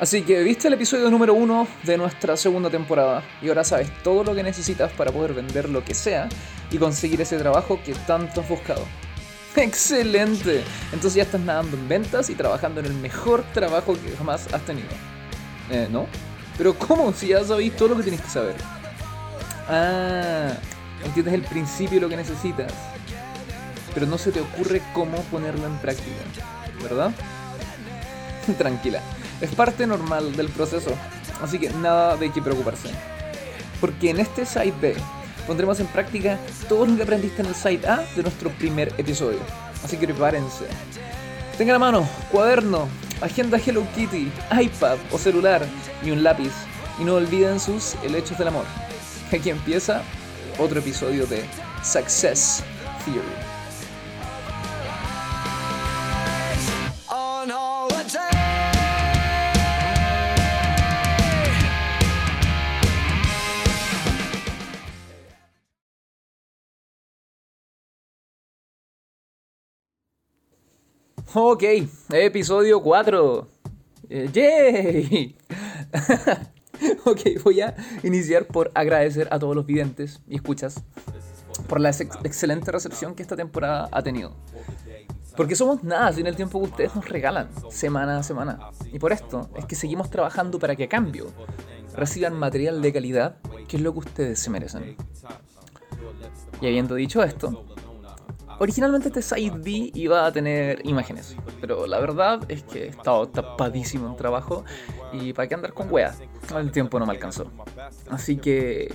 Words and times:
Así 0.00 0.22
que 0.22 0.42
viste 0.42 0.66
el 0.68 0.74
episodio 0.74 1.10
número 1.10 1.34
uno 1.34 1.68
de 1.82 1.98
nuestra 1.98 2.34
segunda 2.34 2.70
temporada 2.70 3.22
y 3.42 3.48
ahora 3.48 3.64
sabes 3.64 3.90
todo 4.02 4.24
lo 4.24 4.34
que 4.34 4.42
necesitas 4.42 4.90
para 4.92 5.12
poder 5.12 5.34
vender 5.34 5.68
lo 5.68 5.84
que 5.84 5.92
sea 5.92 6.26
y 6.70 6.78
conseguir 6.78 7.20
ese 7.20 7.36
trabajo 7.36 7.78
que 7.84 7.92
tanto 7.92 8.40
has 8.40 8.48
buscado. 8.48 8.82
¡Excelente! 9.56 10.64
Entonces 10.86 11.16
ya 11.16 11.24
estás 11.24 11.42
nadando 11.42 11.76
en 11.76 11.86
ventas 11.86 12.30
y 12.30 12.34
trabajando 12.34 12.80
en 12.80 12.86
el 12.86 12.94
mejor 12.94 13.44
trabajo 13.52 13.92
que 13.92 14.16
jamás 14.16 14.50
has 14.54 14.62
tenido. 14.64 14.88
Eh, 15.70 15.86
¿no? 15.90 16.06
Pero 16.56 16.72
¿cómo? 16.78 17.12
Si 17.12 17.28
ya 17.28 17.44
sabéis 17.44 17.76
todo 17.76 17.88
lo 17.90 17.96
que 17.98 18.04
tienes 18.04 18.22
que 18.22 18.30
saber. 18.30 18.54
Ah, 19.68 20.54
entiendes 21.04 21.34
el 21.34 21.42
principio 21.42 21.96
de 21.96 22.00
lo 22.00 22.08
que 22.08 22.16
necesitas. 22.16 22.72
Pero 23.92 24.06
no 24.06 24.16
se 24.16 24.32
te 24.32 24.40
ocurre 24.40 24.80
cómo 24.94 25.18
ponerlo 25.24 25.66
en 25.66 25.76
práctica. 25.76 26.22
¿Verdad? 26.82 27.12
Tranquila. 28.56 29.02
Es 29.40 29.54
parte 29.54 29.86
normal 29.86 30.36
del 30.36 30.48
proceso. 30.48 30.90
Así 31.42 31.58
que 31.58 31.70
nada 31.70 32.16
de 32.16 32.30
qué 32.30 32.42
preocuparse. 32.42 32.90
Porque 33.80 34.10
en 34.10 34.20
este 34.20 34.44
Site 34.44 34.74
B 34.80 34.94
pondremos 35.46 35.80
en 35.80 35.86
práctica 35.86 36.38
todo 36.68 36.86
lo 36.86 36.96
que 36.96 37.02
aprendiste 37.02 37.42
en 37.42 37.48
el 37.48 37.54
Site 37.54 37.88
A 37.88 38.04
de 38.14 38.22
nuestro 38.22 38.50
primer 38.50 38.92
episodio. 38.98 39.38
Así 39.82 39.96
que 39.96 40.06
prepárense. 40.06 40.66
Tengan 41.56 41.76
a 41.76 41.78
mano 41.78 42.08
cuaderno, 42.30 42.88
agenda 43.20 43.58
Hello 43.58 43.86
Kitty, 43.94 44.30
iPad 44.60 44.98
o 45.10 45.18
celular 45.18 45.62
y 46.04 46.10
un 46.10 46.22
lápiz. 46.22 46.52
Y 46.98 47.04
no 47.04 47.14
olviden 47.14 47.58
sus 47.58 47.94
helechos 48.02 48.36
del 48.36 48.48
amor. 48.48 48.64
Aquí 49.32 49.48
empieza 49.48 50.02
otro 50.58 50.80
episodio 50.80 51.26
de 51.26 51.42
Success 51.82 52.62
Theory. 53.06 53.59
Ok, 71.34 71.62
episodio 72.12 72.82
4. 72.82 73.48
Eh, 74.08 74.28
¡Yay! 74.32 75.36
ok, 77.04 77.20
voy 77.44 77.60
a 77.60 77.76
iniciar 78.02 78.46
por 78.46 78.70
agradecer 78.74 79.28
a 79.30 79.38
todos 79.38 79.54
los 79.54 79.64
videntes 79.66 80.20
y 80.28 80.34
escuchas 80.36 80.82
por 81.68 81.80
la 81.80 81.90
ex- 81.90 82.18
excelente 82.24 82.72
recepción 82.72 83.14
que 83.14 83.22
esta 83.22 83.36
temporada 83.36 83.88
ha 83.92 84.02
tenido. 84.02 84.34
Porque 85.36 85.54
somos 85.54 85.84
nada 85.84 86.12
sin 86.12 86.26
el 86.26 86.34
tiempo 86.34 86.58
que 86.60 86.66
ustedes 86.70 86.94
nos 86.96 87.08
regalan, 87.08 87.48
semana 87.70 88.18
a 88.18 88.22
semana. 88.24 88.58
Y 88.92 88.98
por 88.98 89.12
esto 89.12 89.48
es 89.54 89.64
que 89.66 89.76
seguimos 89.76 90.10
trabajando 90.10 90.58
para 90.58 90.74
que 90.74 90.84
a 90.84 90.88
cambio 90.88 91.28
reciban 91.94 92.34
material 92.34 92.82
de 92.82 92.92
calidad, 92.92 93.36
que 93.68 93.76
es 93.76 93.82
lo 93.82 93.92
que 93.92 94.00
ustedes 94.00 94.40
se 94.40 94.50
merecen. 94.50 94.96
Y 96.60 96.66
habiendo 96.66 96.96
dicho 96.96 97.22
esto, 97.22 97.64
Originalmente 98.62 99.08
este 99.08 99.22
Side 99.22 99.58
B 99.58 99.90
iba 99.94 100.26
a 100.26 100.32
tener 100.32 100.86
imágenes, 100.86 101.34
pero 101.62 101.86
la 101.86 101.98
verdad 101.98 102.40
es 102.48 102.62
que 102.62 102.84
he 102.84 102.88
estado 102.88 103.26
tapadísimo 103.26 104.06
en 104.06 104.16
trabajo 104.16 104.66
y 105.14 105.32
para 105.32 105.48
qué 105.48 105.54
andar 105.54 105.72
con 105.72 105.90
weas, 105.90 106.20
el 106.54 106.70
tiempo 106.70 106.98
no 106.98 107.06
me 107.06 107.12
alcanzó. 107.12 107.50
Así 108.10 108.36
que 108.36 108.94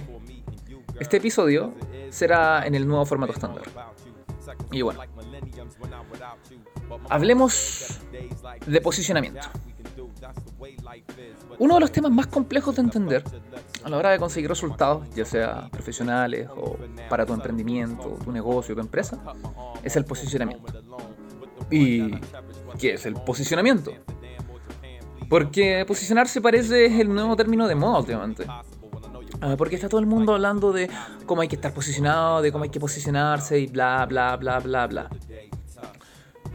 este 0.99 1.17
episodio 1.17 1.73
será 2.11 2.67
en 2.67 2.75
el 2.75 2.87
nuevo 2.87 3.07
formato 3.07 3.33
estándar. 3.33 3.63
Y 4.71 4.83
bueno, 4.83 4.99
hablemos 7.09 7.99
de 8.67 8.81
posicionamiento. 8.81 9.47
Uno 11.57 11.73
de 11.73 11.79
los 11.79 11.91
temas 11.91 12.11
más 12.11 12.27
complejos 12.27 12.75
de 12.75 12.83
entender 12.83 13.23
a 13.85 13.89
la 13.89 13.97
hora 13.97 14.09
de 14.09 14.17
conseguir 14.17 14.49
resultados, 14.49 15.07
ya 15.13 15.25
sea 15.25 15.69
profesionales 15.69 16.49
o 16.57 16.75
para 17.07 17.23
tu 17.23 17.33
emprendimiento, 17.33 18.17
tu 18.23 18.31
negocio, 18.31 18.73
tu 18.73 18.81
empresa, 18.81 19.21
es 19.83 19.95
el 19.95 20.05
posicionamiento. 20.05 20.73
¿Y 21.69 22.19
qué 22.79 22.95
es 22.95 23.05
el 23.05 23.13
posicionamiento? 23.13 23.91
Porque 25.29 25.85
posicionarse 25.87 26.41
parece 26.41 26.99
el 26.99 27.13
nuevo 27.13 27.35
término 27.35 27.67
de 27.67 27.75
moda 27.75 27.99
últimamente. 27.99 28.45
Ah, 29.39 29.55
Porque 29.55 29.75
está 29.75 29.87
todo 29.87 29.99
el 29.99 30.07
mundo 30.07 30.33
hablando 30.33 30.71
de 30.71 30.89
cómo 31.27 31.43
hay 31.43 31.47
que 31.47 31.55
estar 31.55 31.71
posicionado, 31.71 32.41
de 32.41 32.51
cómo 32.51 32.63
hay 32.63 32.71
que 32.71 32.79
posicionarse 32.79 33.59
y 33.59 33.67
bla, 33.67 34.03
bla, 34.07 34.35
bla, 34.35 34.59
bla, 34.61 34.87
bla. 34.87 35.09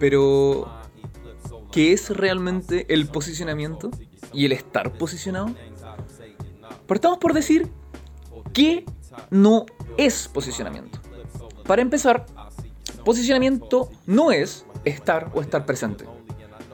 Pero, 0.01 0.69
¿qué 1.71 1.93
es 1.93 2.11
realmente 2.11 2.93
el 2.93 3.07
posicionamiento 3.07 3.91
y 4.33 4.47
el 4.47 4.53
estar 4.53 4.93
posicionado? 4.95 5.55
Partamos 6.91 7.19
por 7.19 7.33
decir 7.33 7.69
qué 8.53 8.85
no 9.31 9.65
es 9.97 10.27
posicionamiento. 10.27 10.99
Para 11.65 11.83
empezar, 11.83 12.27
posicionamiento 13.05 13.91
no 14.07 14.33
es 14.33 14.67
estar 14.85 15.31
o 15.33 15.41
estar 15.41 15.65
presente, 15.65 16.05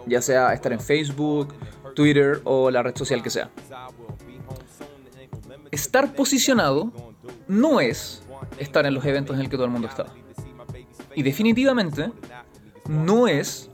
ya 0.06 0.22
sea 0.22 0.54
estar 0.54 0.72
en 0.72 0.80
Facebook, 0.80 1.52
Twitter 1.94 2.40
o 2.44 2.70
la 2.70 2.82
red 2.82 2.96
social 2.96 3.22
que 3.22 3.28
sea. 3.28 3.50
Estar 5.70 6.14
posicionado 6.14 6.90
no 7.46 7.82
es 7.82 8.22
estar 8.56 8.86
en 8.86 8.94
los 8.94 9.04
eventos 9.04 9.36
en 9.36 9.42
el 9.42 9.50
que 9.50 9.56
todo 9.56 9.66
el 9.66 9.72
mundo 9.72 9.86
está. 9.86 10.06
Y 11.14 11.24
definitivamente 11.24 12.10
no 12.88 13.28
es 13.28 13.68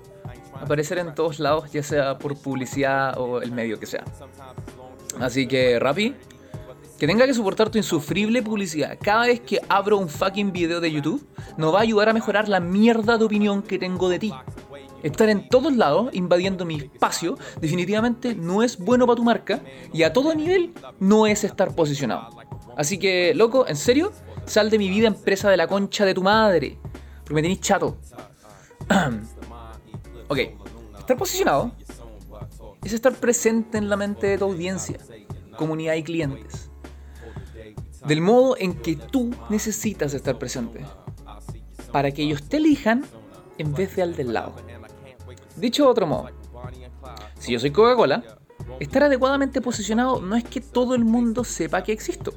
aparecer 0.60 0.98
en 0.98 1.14
todos 1.14 1.38
lados, 1.38 1.70
ya 1.70 1.84
sea 1.84 2.18
por 2.18 2.36
publicidad 2.36 3.16
o 3.16 3.40
el 3.40 3.52
medio 3.52 3.78
que 3.78 3.86
sea. 3.86 4.02
Así 5.20 5.46
que, 5.46 5.78
Rappi, 5.78 6.16
que 7.02 7.08
tenga 7.08 7.26
que 7.26 7.34
soportar 7.34 7.68
tu 7.68 7.78
insufrible 7.78 8.42
publicidad 8.42 8.96
cada 9.02 9.26
vez 9.26 9.40
que 9.40 9.60
abro 9.68 9.98
un 9.98 10.08
fucking 10.08 10.52
video 10.52 10.80
de 10.80 10.92
YouTube, 10.92 11.26
no 11.56 11.72
va 11.72 11.80
a 11.80 11.82
ayudar 11.82 12.08
a 12.08 12.12
mejorar 12.12 12.48
la 12.48 12.60
mierda 12.60 13.18
de 13.18 13.24
opinión 13.24 13.60
que 13.60 13.76
tengo 13.76 14.08
de 14.08 14.20
ti. 14.20 14.32
Estar 15.02 15.28
en 15.28 15.48
todos 15.48 15.74
lados, 15.74 16.10
invadiendo 16.12 16.64
mi 16.64 16.76
espacio, 16.76 17.36
definitivamente 17.60 18.36
no 18.36 18.62
es 18.62 18.78
bueno 18.78 19.04
para 19.04 19.16
tu 19.16 19.24
marca 19.24 19.64
y 19.92 20.04
a 20.04 20.12
todo 20.12 20.32
nivel 20.32 20.74
no 21.00 21.26
es 21.26 21.42
estar 21.42 21.74
posicionado. 21.74 22.28
Así 22.76 22.98
que, 22.98 23.34
loco, 23.34 23.66
en 23.66 23.74
serio, 23.74 24.12
sal 24.46 24.70
de 24.70 24.78
mi 24.78 24.88
vida 24.88 25.08
empresa 25.08 25.50
de 25.50 25.56
la 25.56 25.66
concha 25.66 26.04
de 26.04 26.14
tu 26.14 26.22
madre, 26.22 26.78
porque 27.22 27.34
me 27.34 27.42
tenéis 27.42 27.62
chato. 27.62 27.96
ok, 30.28 30.38
estar 31.00 31.16
posicionado 31.16 31.72
es 32.84 32.92
estar 32.92 33.12
presente 33.12 33.76
en 33.76 33.88
la 33.88 33.96
mente 33.96 34.28
de 34.28 34.38
tu 34.38 34.44
audiencia, 34.44 34.98
comunidad 35.56 35.94
y 35.94 36.04
clientes. 36.04 36.71
Del 38.06 38.20
modo 38.20 38.56
en 38.58 38.74
que 38.74 38.96
tú 38.96 39.34
necesitas 39.48 40.14
estar 40.14 40.38
presente. 40.38 40.84
Para 41.92 42.10
que 42.10 42.22
ellos 42.22 42.42
te 42.48 42.56
elijan 42.56 43.04
en 43.58 43.74
vez 43.74 43.96
de 43.96 44.02
al 44.02 44.16
del 44.16 44.32
lado. 44.32 44.54
Dicho 45.56 45.84
de 45.84 45.90
otro 45.90 46.06
modo, 46.06 46.30
si 47.38 47.52
yo 47.52 47.60
soy 47.60 47.70
Coca-Cola, 47.70 48.22
estar 48.80 49.02
adecuadamente 49.02 49.60
posicionado 49.60 50.20
no 50.20 50.36
es 50.36 50.44
que 50.44 50.60
todo 50.60 50.94
el 50.94 51.04
mundo 51.04 51.44
sepa 51.44 51.82
que 51.82 51.92
existo. 51.92 52.32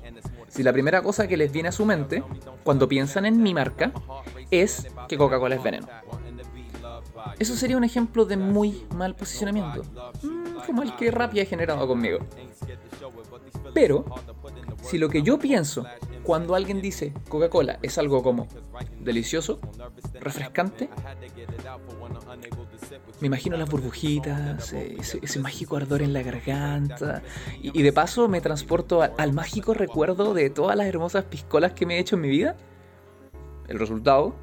Si 0.47 0.63
la 0.63 0.73
primera 0.73 1.01
cosa 1.01 1.27
que 1.27 1.37
les 1.37 1.51
viene 1.51 1.69
a 1.69 1.71
su 1.71 1.85
mente 1.85 2.23
cuando 2.63 2.87
piensan 2.87 3.25
en 3.25 3.41
mi 3.41 3.53
marca 3.53 3.91
es 4.51 4.87
que 5.07 5.17
Coca-Cola 5.17 5.55
es 5.55 5.63
veneno. 5.63 5.87
Eso 7.39 7.55
sería 7.55 7.77
un 7.77 7.83
ejemplo 7.83 8.25
de 8.25 8.37
muy 8.37 8.85
mal 8.95 9.15
posicionamiento, 9.15 9.83
mm, 10.23 10.65
como 10.65 10.83
el 10.83 10.95
que 10.95 11.11
Rappi 11.11 11.39
ha 11.41 11.45
generado 11.45 11.87
conmigo. 11.87 12.19
Pero, 13.73 14.05
si 14.87 14.97
lo 14.97 15.09
que 15.09 15.21
yo 15.21 15.39
pienso 15.39 15.85
cuando 16.23 16.55
alguien 16.55 16.81
dice 16.81 17.13
Coca-Cola 17.29 17.79
es 17.81 17.97
algo 17.97 18.23
como 18.23 18.47
delicioso, 18.99 19.59
refrescante, 20.19 20.89
me 23.21 23.27
imagino 23.27 23.57
las 23.57 23.69
burbujitas, 23.69 24.73
eh, 24.73 24.97
ese, 24.99 25.39
mágico 25.39 25.77
ardor 25.77 26.01
en 26.01 26.13
la 26.13 26.23
garganta, 26.23 27.21
y, 27.61 27.81
de 27.81 27.93
paso 27.93 28.27
me 28.27 28.41
transporto 28.41 29.01
al 29.01 29.33
mágico 29.33 29.73
recuerdo 29.73 30.33
de 30.33 30.49
todas 30.49 30.75
las 30.75 30.87
hermosas 30.87 31.25
piscolas 31.25 31.73
que 31.73 31.85
me 31.85 31.97
he 31.97 31.99
hecho 31.99 32.15
en 32.15 32.21
mi 32.21 32.29
vida. 32.29 32.55
El 33.67 33.79
resultado 33.79 34.35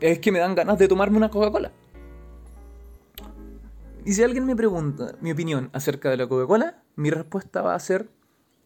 es 0.00 0.18
que 0.18 0.32
me 0.32 0.38
dan 0.38 0.54
ganas 0.54 0.78
de 0.78 0.88
tomarme 0.88 1.16
una 1.16 1.30
Coca-Cola. 1.30 1.72
Y 4.04 4.12
si 4.12 4.22
alguien 4.22 4.44
me 4.44 4.54
pregunta 4.54 5.16
mi 5.20 5.32
opinión 5.32 5.70
acerca 5.72 6.10
de 6.10 6.18
la 6.18 6.26
Coca-Cola, 6.26 6.82
mi 6.96 7.10
respuesta 7.10 7.62
va 7.62 7.74
a 7.74 7.78
ser, 7.78 8.10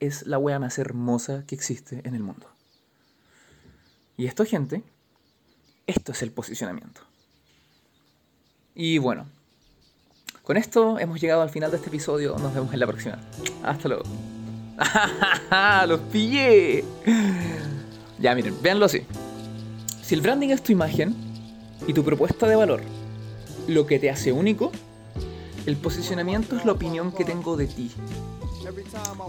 es 0.00 0.26
la 0.26 0.38
wea 0.38 0.58
más 0.58 0.78
hermosa 0.78 1.44
que 1.46 1.54
existe 1.54 2.02
en 2.04 2.14
el 2.14 2.22
mundo. 2.22 2.48
Y 4.16 4.26
esto, 4.26 4.44
gente, 4.44 4.82
esto 5.86 6.12
es 6.12 6.22
el 6.22 6.32
posicionamiento. 6.32 7.02
Y 8.74 8.98
bueno, 8.98 9.26
con 10.42 10.56
esto 10.56 10.98
hemos 10.98 11.20
llegado 11.20 11.42
al 11.42 11.50
final 11.50 11.70
de 11.70 11.76
este 11.76 11.88
episodio. 11.88 12.36
Nos 12.38 12.54
vemos 12.54 12.72
en 12.72 12.80
la 12.80 12.86
próxima. 12.86 13.18
Hasta 13.62 13.88
luego. 13.88 14.04
¡Los 15.86 16.00
pillé! 16.12 16.84
Ya, 18.18 18.34
miren, 18.34 18.60
véanlo 18.62 18.86
así. 18.86 19.02
Si 20.02 20.14
el 20.14 20.20
branding 20.20 20.48
es 20.48 20.62
tu 20.62 20.72
imagen 20.72 21.14
y 21.86 21.92
tu 21.92 22.04
propuesta 22.04 22.48
de 22.48 22.56
valor, 22.56 22.82
lo 23.66 23.86
que 23.86 23.98
te 23.98 24.10
hace 24.10 24.32
único, 24.32 24.72
El 25.66 25.76
posicionamiento 25.76 26.56
es 26.56 26.64
la 26.64 26.72
opinión 26.72 27.12
que 27.12 27.26
tengo 27.26 27.56
de 27.56 27.66
ti. 27.66 27.90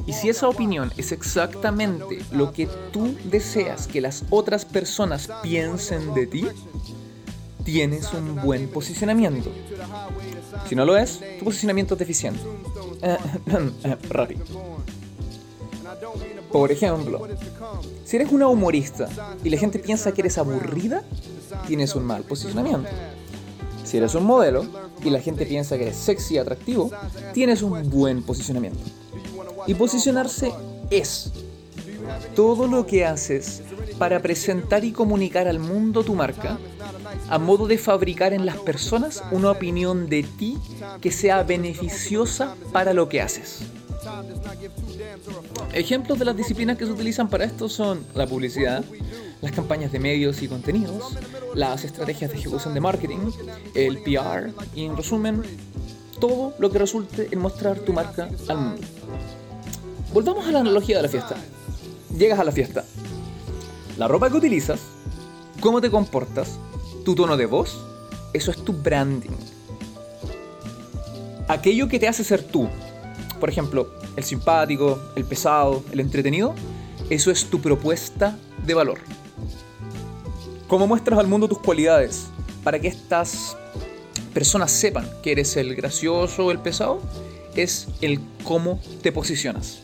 Y 0.05 0.13
si 0.13 0.29
esa 0.29 0.47
opinión 0.47 0.91
es 0.97 1.11
exactamente 1.11 2.19
lo 2.31 2.51
que 2.51 2.67
tú 2.91 3.15
deseas 3.25 3.87
que 3.87 4.01
las 4.01 4.23
otras 4.29 4.65
personas 4.65 5.29
piensen 5.43 6.13
de 6.13 6.27
ti, 6.27 6.45
tienes 7.63 8.13
un 8.13 8.35
buen 8.41 8.67
posicionamiento. 8.69 9.51
Si 10.67 10.75
no 10.75 10.85
lo 10.85 10.97
es, 10.97 11.19
tu 11.37 11.45
posicionamiento 11.45 11.95
es 11.95 11.99
deficiente. 11.99 12.41
Eh, 13.01 13.17
rápido. 14.09 14.45
Por 16.51 16.71
ejemplo, 16.71 17.27
si 18.05 18.15
eres 18.15 18.31
una 18.31 18.47
humorista 18.47 19.07
y 19.43 19.49
la 19.49 19.57
gente 19.57 19.77
piensa 19.79 20.11
que 20.11 20.21
eres 20.21 20.37
aburrida, 20.37 21.03
tienes 21.67 21.95
un 21.95 22.05
mal 22.05 22.23
posicionamiento. 22.23 22.89
Si 23.83 23.97
eres 23.97 24.15
un 24.15 24.23
modelo 24.23 24.65
y 25.03 25.09
la 25.09 25.19
gente 25.19 25.45
piensa 25.45 25.77
que 25.77 25.83
eres 25.83 25.95
sexy 25.95 26.35
y 26.35 26.37
atractivo, 26.37 26.91
tienes 27.33 27.61
un 27.61 27.89
buen 27.89 28.23
posicionamiento. 28.23 28.79
Y 29.67 29.73
posicionarse 29.73 30.51
es 30.89 31.31
todo 32.35 32.67
lo 32.67 32.85
que 32.85 33.05
haces 33.05 33.61
para 33.97 34.21
presentar 34.21 34.83
y 34.83 34.91
comunicar 34.91 35.47
al 35.47 35.59
mundo 35.59 36.03
tu 36.03 36.15
marca 36.15 36.57
a 37.29 37.37
modo 37.37 37.67
de 37.67 37.77
fabricar 37.77 38.33
en 38.33 38.45
las 38.45 38.57
personas 38.57 39.23
una 39.31 39.51
opinión 39.51 40.09
de 40.09 40.23
ti 40.23 40.57
que 41.01 41.11
sea 41.11 41.43
beneficiosa 41.43 42.55
para 42.71 42.93
lo 42.93 43.09
que 43.09 43.21
haces. 43.21 43.61
Ejemplos 45.73 46.17
de 46.17 46.25
las 46.25 46.35
disciplinas 46.35 46.77
que 46.77 46.85
se 46.85 46.91
utilizan 46.91 47.29
para 47.29 47.45
esto 47.45 47.69
son 47.69 48.05
la 48.15 48.25
publicidad, 48.25 48.83
las 49.41 49.51
campañas 49.51 49.91
de 49.91 49.99
medios 49.99 50.41
y 50.41 50.47
contenidos, 50.47 51.17
las 51.53 51.83
estrategias 51.83 52.31
de 52.31 52.37
ejecución 52.37 52.73
de 52.73 52.81
marketing, 52.81 53.31
el 53.75 53.99
PR 53.99 54.51
y 54.75 54.85
en 54.85 54.97
resumen, 54.97 55.43
todo 56.19 56.53
lo 56.59 56.71
que 56.71 56.79
resulte 56.79 57.27
en 57.31 57.39
mostrar 57.39 57.79
tu 57.79 57.93
marca 57.93 58.29
al 58.47 58.57
mundo. 58.57 58.98
Volvamos 60.13 60.47
a 60.47 60.51
la 60.51 60.61
analogía 60.61 60.97
de 60.97 61.03
la 61.03 61.09
fiesta. 61.09 61.35
Llegas 62.17 62.39
a 62.39 62.43
la 62.43 62.51
fiesta. 62.51 62.83
La 63.97 64.07
ropa 64.07 64.29
que 64.29 64.37
utilizas, 64.37 64.79
cómo 65.59 65.81
te 65.81 65.91
comportas, 65.91 66.57
tu 67.05 67.13
tono 67.13 67.37
de 67.37 67.45
voz, 67.45 67.77
eso 68.33 68.49
es 68.49 68.57
tu 68.57 68.73
branding. 68.73 69.35
Aquello 71.47 71.87
que 71.87 71.99
te 71.99 72.07
hace 72.07 72.23
ser 72.23 72.41
tú. 72.41 72.67
Por 73.39 73.49
ejemplo, 73.49 73.91
el 74.15 74.23
simpático, 74.23 74.99
el 75.15 75.25
pesado, 75.25 75.83
el 75.91 75.99
entretenido, 75.99 76.55
eso 77.11 77.29
es 77.29 77.45
tu 77.45 77.61
propuesta 77.61 78.35
de 78.65 78.73
valor. 78.73 78.99
¿Cómo 80.67 80.87
muestras 80.87 81.19
al 81.19 81.27
mundo 81.27 81.47
tus 81.47 81.59
cualidades 81.59 82.27
para 82.63 82.79
que 82.79 82.87
estas 82.87 83.55
personas 84.33 84.71
sepan 84.71 85.07
que 85.21 85.33
eres 85.33 85.55
el 85.55 85.75
gracioso 85.75 86.47
o 86.47 86.51
el 86.51 86.59
pesado? 86.59 86.99
Es 87.55 87.87
el 88.01 88.19
cómo 88.43 88.79
te 89.03 89.11
posicionas. 89.11 89.83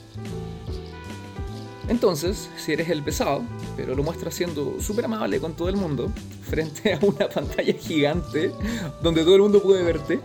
Entonces, 1.87 2.49
si 2.57 2.73
eres 2.73 2.89
el 2.89 3.03
pesado, 3.03 3.43
pero 3.77 3.95
lo 3.95 4.03
muestras 4.03 4.33
siendo 4.33 4.79
súper 4.79 5.05
amable 5.05 5.39
con 5.39 5.53
todo 5.53 5.69
el 5.69 5.77
mundo, 5.77 6.11
frente 6.49 6.93
a 6.93 6.99
una 7.01 7.29
pantalla 7.33 7.73
gigante 7.73 8.51
donde 9.01 9.23
todo 9.23 9.35
el 9.35 9.41
mundo 9.41 9.61
puede 9.61 9.83
verte, 9.83 10.19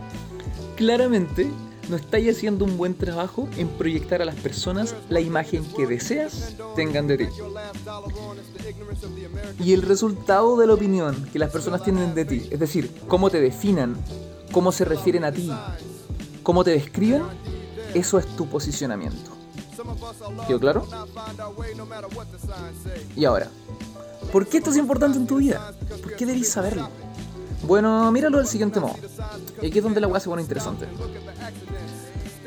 claramente 0.77 1.51
no 1.91 1.97
estáis 1.97 2.37
haciendo 2.37 2.65
un 2.65 2.77
buen 2.77 2.95
trabajo 2.95 3.49
en 3.57 3.69
proyectar 3.69 4.23
a 4.23 4.25
las 4.25 4.37
personas 4.37 4.95
la 5.09 5.21
imagen 5.21 5.65
que 5.77 5.87
deseas 5.87 6.55
tengan 6.77 7.07
de 7.09 7.19
ti. 7.19 7.25
Y 9.59 9.73
el 9.73 9.83
resultado 9.83 10.57
de 10.57 10.67
la 10.69 10.75
opinión 10.75 11.29
que 11.33 11.39
las 11.39 11.51
personas 11.51 11.83
tienen 11.83 12.15
de 12.15 12.25
ti, 12.25 12.49
es 12.51 12.61
decir, 12.61 12.91
cómo 13.09 13.29
te 13.29 13.41
definan, 13.41 13.97
cómo 14.53 14.73
se 14.73 14.85
refieren 14.85 15.25
a 15.25 15.33
ti, 15.33 15.51
cómo 16.43 16.63
te 16.65 16.71
describen, 16.71 17.23
eso 17.93 18.19
es 18.19 18.27
tu 18.37 18.47
posicionamiento. 18.47 19.40
¿Quedó 20.47 20.61
claro? 20.61 20.87
Y 23.17 23.25
ahora, 23.25 23.49
¿por 24.33 24.47
qué 24.47 24.59
esto 24.59 24.71
es 24.71 24.77
importante 24.77 25.19
en 25.19 25.27
tu 25.27 25.37
vida? 25.37 25.73
¿Por 26.03 26.17
qué 26.17 26.27
debes 26.27 26.51
saberlo? 26.51 26.89
Bueno, 27.63 28.11
míralo 28.11 28.39
del 28.39 28.47
siguiente 28.47 28.81
modo. 28.81 28.97
Y 29.63 29.67
aquí 29.67 29.79
es 29.79 29.85
donde 29.85 30.01
la 30.01 30.09
hueá 30.09 30.21
se 30.21 30.29
pone 30.29 30.43
interesante. 30.43 30.87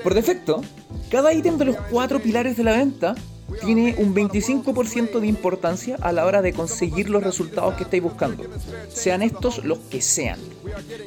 Por 0.03 0.13
defecto, 0.13 0.61
cada 1.09 1.33
ítem 1.33 1.57
de 1.57 1.65
los 1.65 1.77
cuatro 1.89 2.19
pilares 2.19 2.57
de 2.57 2.63
la 2.63 2.75
venta 2.75 3.15
tiene 3.61 3.95
un 3.99 4.13
25% 4.13 5.19
de 5.19 5.27
importancia 5.27 5.97
a 6.01 6.11
la 6.11 6.25
hora 6.25 6.41
de 6.41 6.53
conseguir 6.53 7.09
los 7.09 7.23
resultados 7.23 7.75
que 7.75 7.83
estáis 7.83 8.03
buscando. 8.03 8.43
Sean 8.89 9.21
estos 9.21 9.63
los 9.63 9.77
que 9.79 10.01
sean. 10.01 10.39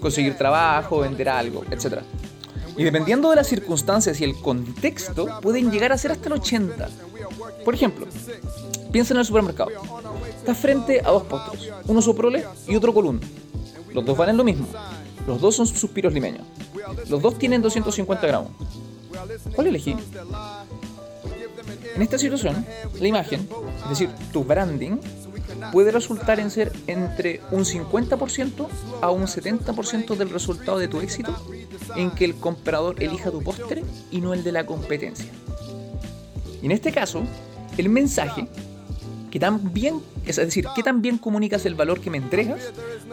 Conseguir 0.01 0.37
trabajo, 0.37 1.01
vender 1.01 1.29
algo, 1.29 1.65
etc. 1.71 2.03
Y 2.77 2.85
dependiendo 2.85 3.31
de 3.31 3.37
las 3.37 3.47
circunstancias 3.47 4.21
y 4.21 4.25
el 4.25 4.37
contexto, 4.37 5.41
pueden 5.41 5.71
llegar 5.71 5.93
a 5.93 5.99
ser 5.99 6.13
hasta 6.13 6.29
el 6.29 6.35
80. 6.35 6.89
Por 7.65 7.75
ejemplo, 7.75 8.07
piensa 8.93 9.15
en 9.15 9.21
el 9.21 9.27
supermercado. 9.27 9.71
Estás 10.37 10.59
frente 10.59 11.01
a 11.01 11.11
dos 11.11 11.25
postres, 11.25 11.73
uno 11.87 12.03
soprole 12.03 12.45
y 12.69 12.77
otro 12.77 12.93
column. 12.93 13.21
Los 13.93 14.05
dos 14.05 14.17
valen 14.17 14.37
lo 14.37 14.45
mismo. 14.45 14.67
Los 15.27 15.41
dos 15.41 15.57
son 15.57 15.67
suspiros 15.67 16.13
limeños. 16.13 16.47
Los 17.09 17.23
dos 17.23 17.39
tienen 17.39 17.63
250 17.63 18.27
gramos. 18.27 18.51
¿Cuál 19.55 19.69
elegí? 19.69 19.97
En 21.95 22.03
esta 22.03 22.19
situación, 22.19 22.65
la 23.01 23.09
imagen, 23.09 23.49
es 23.85 23.91
decir, 23.91 24.11
tu 24.33 24.45
branding, 24.45 24.99
puede 25.73 25.91
resultar 25.91 26.39
en 26.39 26.51
ser 26.51 26.73
entre 26.87 27.41
un 27.51 27.65
50% 27.65 28.67
a 29.01 29.11
un 29.11 29.23
70% 29.23 30.15
del 30.17 30.31
resultado 30.31 30.79
de 30.79 30.89
tu 30.89 31.01
éxito 31.01 31.35
en 31.97 32.11
que 32.11 32.25
el 32.25 32.35
comprador 32.35 33.03
elija 33.03 33.31
tu 33.31 33.43
postre 33.43 33.85
y 34.11 34.21
no 34.21 34.35
el 34.35 34.45
de 34.45 34.53
la 34.53 34.67
competencia. 34.67 35.31
En 36.63 36.73
este 36.73 36.93
caso, 36.93 37.23
el 37.77 37.89
mensaje, 37.89 38.49
que 39.31 39.39
tan 39.39 39.73
bien, 39.73 40.01
es 40.25 40.37
decir, 40.37 40.67
que 40.75 40.83
tan 40.83 41.03
bien 41.03 41.19
comunicas 41.19 41.67
el 41.67 41.75
valor 41.75 42.01
que 42.01 42.11
me 42.11 42.19
entregas, 42.19 42.61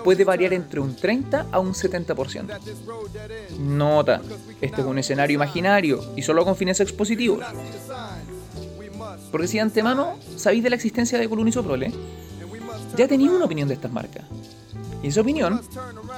puede 0.03 0.23
variar 0.23 0.53
entre 0.53 0.79
un 0.79 0.95
30 0.95 1.47
a 1.51 1.59
un 1.59 1.73
70%. 1.73 2.59
Nota, 3.59 4.21
este 4.61 4.81
es 4.81 4.87
un 4.87 4.97
escenario 4.97 5.35
imaginario 5.35 6.03
y 6.15 6.21
solo 6.21 6.45
con 6.45 6.55
fines 6.55 6.79
expositivos. 6.79 7.43
Porque 9.31 9.47
si 9.47 9.57
de 9.57 9.61
antemano 9.61 10.17
sabéis 10.35 10.63
de 10.63 10.69
la 10.69 10.75
existencia 10.75 11.17
de 11.19 11.27
Column 11.29 11.47
y 11.47 11.51
Soprole, 11.51 11.91
ya 12.95 13.07
tenéis 13.07 13.31
una 13.31 13.45
opinión 13.45 13.67
de 13.67 13.73
estas 13.73 13.91
marcas. 13.91 14.23
Y 15.03 15.07
esa 15.09 15.21
opinión 15.21 15.61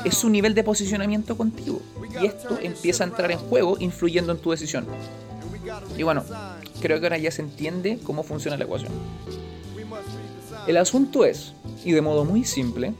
es 0.06 0.16
su 0.16 0.30
nivel 0.30 0.54
de 0.54 0.64
posicionamiento 0.64 1.36
contigo. 1.36 1.82
Y 2.22 2.28
esto 2.28 2.60
empieza 2.62 3.04
a 3.04 3.08
entrar 3.08 3.32
en 3.32 3.40
juego 3.40 3.78
influyendo 3.80 4.32
en 4.32 4.38
tu 4.38 4.52
decisión. 4.52 4.86
Y 5.98 6.04
bueno, 6.04 6.24
creo 6.82 7.00
que 7.00 7.08
ahora 7.08 7.18
ya 7.18 7.32
se 7.32 7.42
entiende 7.42 8.00
cómo 8.04 8.22
funciona 8.24 8.58
la 8.58 8.66
ecuación. 8.66 8.92
El 10.68 10.78
asunto 10.78 11.26
es, 11.26 11.54
y 11.84 11.92
de 11.94 12.02
modo 12.02 12.26
muy 12.26 12.46
simple, 12.46 12.94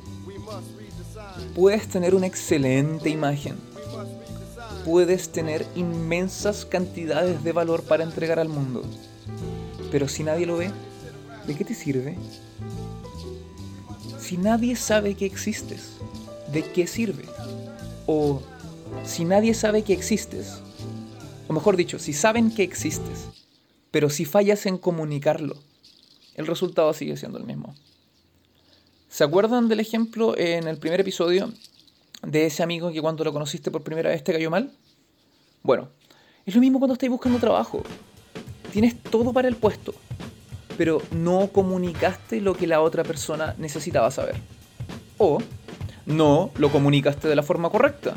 puedes 1.54 1.88
tener 1.88 2.16
una 2.16 2.26
excelente 2.26 3.10
imagen. 3.10 3.56
Puedes 4.86 5.32
tener 5.32 5.66
inmensas 5.76 6.66
cantidades 6.66 7.44
de 7.44 7.52
valor 7.52 7.84
para 7.84 8.04
entregar 8.04 8.40
al 8.40 8.50
mundo. 8.50 8.84
Pero 9.92 10.08
si 10.08 10.24
nadie 10.24 10.46
lo 10.48 10.58
ve, 10.58 10.72
¿de 11.46 11.56
qué 11.56 11.64
te 11.64 11.76
sirve? 11.76 12.18
Si 14.26 14.38
nadie 14.38 14.76
sabe 14.76 15.14
que 15.14 15.28
existes, 15.28 15.98
¿de 16.52 16.64
qué 16.64 16.88
sirve? 16.88 17.26
O 18.08 18.42
si 19.06 19.24
nadie 19.24 19.54
sabe 19.54 19.84
que 19.84 19.94
existes, 19.94 20.62
o 21.48 21.54
mejor 21.54 21.78
dicho, 21.78 22.00
si 22.00 22.12
saben 22.12 22.50
que 22.50 22.64
existes, 22.64 23.28
pero 23.92 24.10
si 24.10 24.26
fallas 24.26 24.66
en 24.66 24.80
comunicarlo, 24.80 25.58
el 26.34 26.48
resultado 26.48 26.92
sigue 26.96 27.18
siendo 27.18 27.38
el 27.38 27.44
mismo. 27.44 27.76
¿Se 29.10 29.24
acuerdan 29.24 29.68
del 29.68 29.80
ejemplo 29.80 30.36
en 30.36 30.68
el 30.68 30.80
primer 30.80 31.02
episodio 31.02 31.54
de 32.24 32.48
ese 32.48 32.64
amigo 32.64 32.92
que 32.92 33.02
cuando 33.02 33.24
lo 33.24 33.32
conociste 33.32 33.70
por 33.70 33.84
primera 33.84 34.10
vez 34.10 34.24
te 34.24 34.34
cayó 34.34 34.50
mal? 34.50 34.72
Bueno, 35.62 35.90
es 36.48 36.56
lo 36.56 36.62
mismo 36.62 36.80
cuando 36.80 36.94
estáis 36.94 37.12
buscando 37.12 37.38
trabajo. 37.38 37.84
Tienes 38.74 39.00
todo 39.04 39.32
para 39.32 39.48
el 39.48 39.56
puesto, 39.56 39.94
pero 40.78 41.02
no 41.12 41.48
comunicaste 41.48 42.42
lo 42.42 42.56
que 42.56 42.68
la 42.68 42.82
otra 42.82 43.04
persona 43.04 43.56
necesitaba 43.58 44.12
saber. 44.12 44.36
O 45.18 45.40
no 46.06 46.52
lo 46.58 46.72
comunicaste 46.72 47.28
de 47.28 47.36
la 47.36 47.44
forma 47.44 47.70
correcta. 47.70 48.16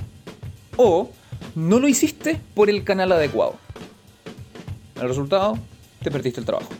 O 0.77 1.11
no 1.55 1.79
lo 1.79 1.88
hiciste 1.88 2.41
por 2.55 2.71
el 2.71 2.85
canal 2.85 3.12
adecuado. 3.12 3.55
El 5.00 5.09
resultado, 5.09 5.59
te 6.03 6.11
perdiste 6.11 6.41
el 6.41 6.47
trabajo. 6.47 6.71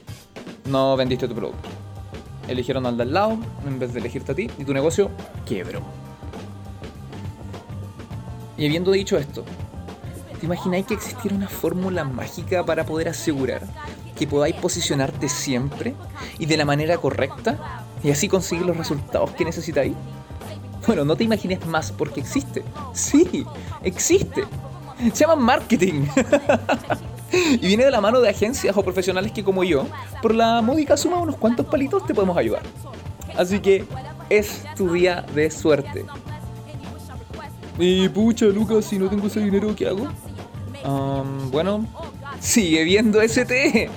No 0.69 0.97
vendiste 0.97 1.29
tu 1.29 1.35
producto. 1.35 1.69
Eligieron 2.49 2.87
al 2.87 2.97
de 2.97 3.03
al 3.05 3.13
lado 3.13 3.39
en 3.67 3.79
vez 3.79 3.93
de 3.93 4.01
elegirte 4.01 4.33
a 4.33 4.35
ti 4.35 4.51
y 4.59 4.65
tu 4.65 4.73
negocio 4.73 5.11
quebró. 5.47 5.83
Y 8.57 8.67
habiendo 8.67 8.91
dicho 8.91 9.17
esto, 9.17 9.45
¿te 10.41 10.47
imagináis 10.47 10.87
que 10.87 10.95
existiera 10.95 11.37
una 11.37 11.49
fórmula 11.49 12.05
mágica 12.05 12.65
para 12.65 12.85
poder 12.85 13.09
asegurar 13.09 13.63
que 14.19 14.27
podáis 14.27 14.57
posicionarte 14.57 15.29
siempre 15.29 15.95
y 16.39 16.47
de 16.47 16.57
la 16.57 16.65
manera 16.65 16.99
correcta 16.99 17.85
y 18.03 18.11
así 18.11 18.29
conseguir 18.29 18.67
los 18.67 18.77
resultados 18.77 19.31
que 19.33 19.45
necesitáis? 19.45 19.95
Bueno, 20.87 21.05
no 21.05 21.17
te 21.17 21.25
imagines 21.25 21.65
más 21.67 21.93
porque 21.93 22.21
existe. 22.21 22.65
Sí, 22.93 23.45
existe. 23.83 24.45
Se 25.13 25.25
llama 25.25 25.37
marketing. 25.37 26.07
y 27.33 27.67
viene 27.67 27.85
de 27.85 27.91
la 27.91 28.01
mano 28.01 28.21
de 28.21 28.31
agencias 28.31 28.77
o 28.77 28.83
profesionales 28.83 29.33
que 29.33 29.45
como 29.45 29.65
yo, 29.65 29.87
por 30.23 30.35
la 30.35 30.63
módica 30.63 30.97
suma 30.97 31.17
de 31.17 31.23
unos 31.23 31.37
cuantos 31.37 31.67
palitos 31.67 32.07
te 32.07 32.15
podemos 32.15 32.37
ayudar. 32.37 32.63
Así 33.37 33.61
que 33.61 33.85
es 34.31 34.65
tu 34.77 34.93
día 34.93 35.25
de 35.35 35.51
suerte. 35.51 36.05
Y 37.79 38.09
pucha, 38.09 38.47
Lucas, 38.47 38.87
si 38.87 38.99
no 38.99 39.09
tengo 39.09 39.27
ese 39.29 39.41
dinero, 39.41 39.75
¿qué 39.77 39.89
hago? 39.89 40.09
bueno, 41.51 41.87
sigue 42.41 42.85
viendo 42.85 43.21
ST 43.21 43.91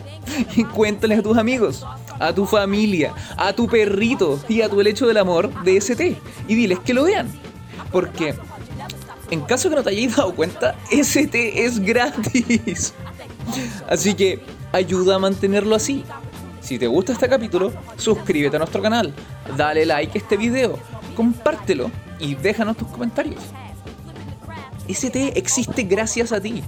y 0.55 0.63
cuéntales 0.65 1.19
a 1.19 1.23
tus 1.23 1.37
amigos, 1.37 1.85
a 2.19 2.33
tu 2.33 2.45
familia, 2.45 3.13
a 3.37 3.53
tu 3.53 3.67
perrito 3.67 4.39
y 4.47 4.61
a 4.61 4.69
tu 4.69 4.79
helecho 4.79 5.07
del 5.07 5.17
amor 5.17 5.63
de 5.63 5.77
ST 5.77 6.17
y 6.47 6.55
diles 6.55 6.79
que 6.79 6.93
lo 6.93 7.03
vean. 7.03 7.27
Porque 7.91 8.35
en 9.29 9.41
caso 9.41 9.69
que 9.69 9.75
no 9.75 9.83
te 9.83 9.89
hayáis 9.89 10.15
dado 10.15 10.33
cuenta, 10.35 10.75
ST 10.91 11.65
es 11.65 11.79
gratis. 11.79 12.93
Así 13.89 14.13
que 14.13 14.41
ayuda 14.71 15.15
a 15.15 15.19
mantenerlo 15.19 15.75
así. 15.75 16.03
Si 16.61 16.77
te 16.77 16.87
gusta 16.87 17.13
este 17.13 17.27
capítulo, 17.27 17.73
suscríbete 17.97 18.55
a 18.55 18.59
nuestro 18.59 18.81
canal, 18.81 19.13
dale 19.57 19.85
like 19.85 20.17
a 20.17 20.21
este 20.21 20.37
video, 20.37 20.77
compártelo 21.15 21.91
y 22.19 22.35
déjanos 22.35 22.77
tus 22.77 22.87
comentarios. 22.87 23.41
ST 24.87 25.33
existe 25.35 25.83
gracias 25.83 26.31
a 26.31 26.39
ti. 26.39 26.63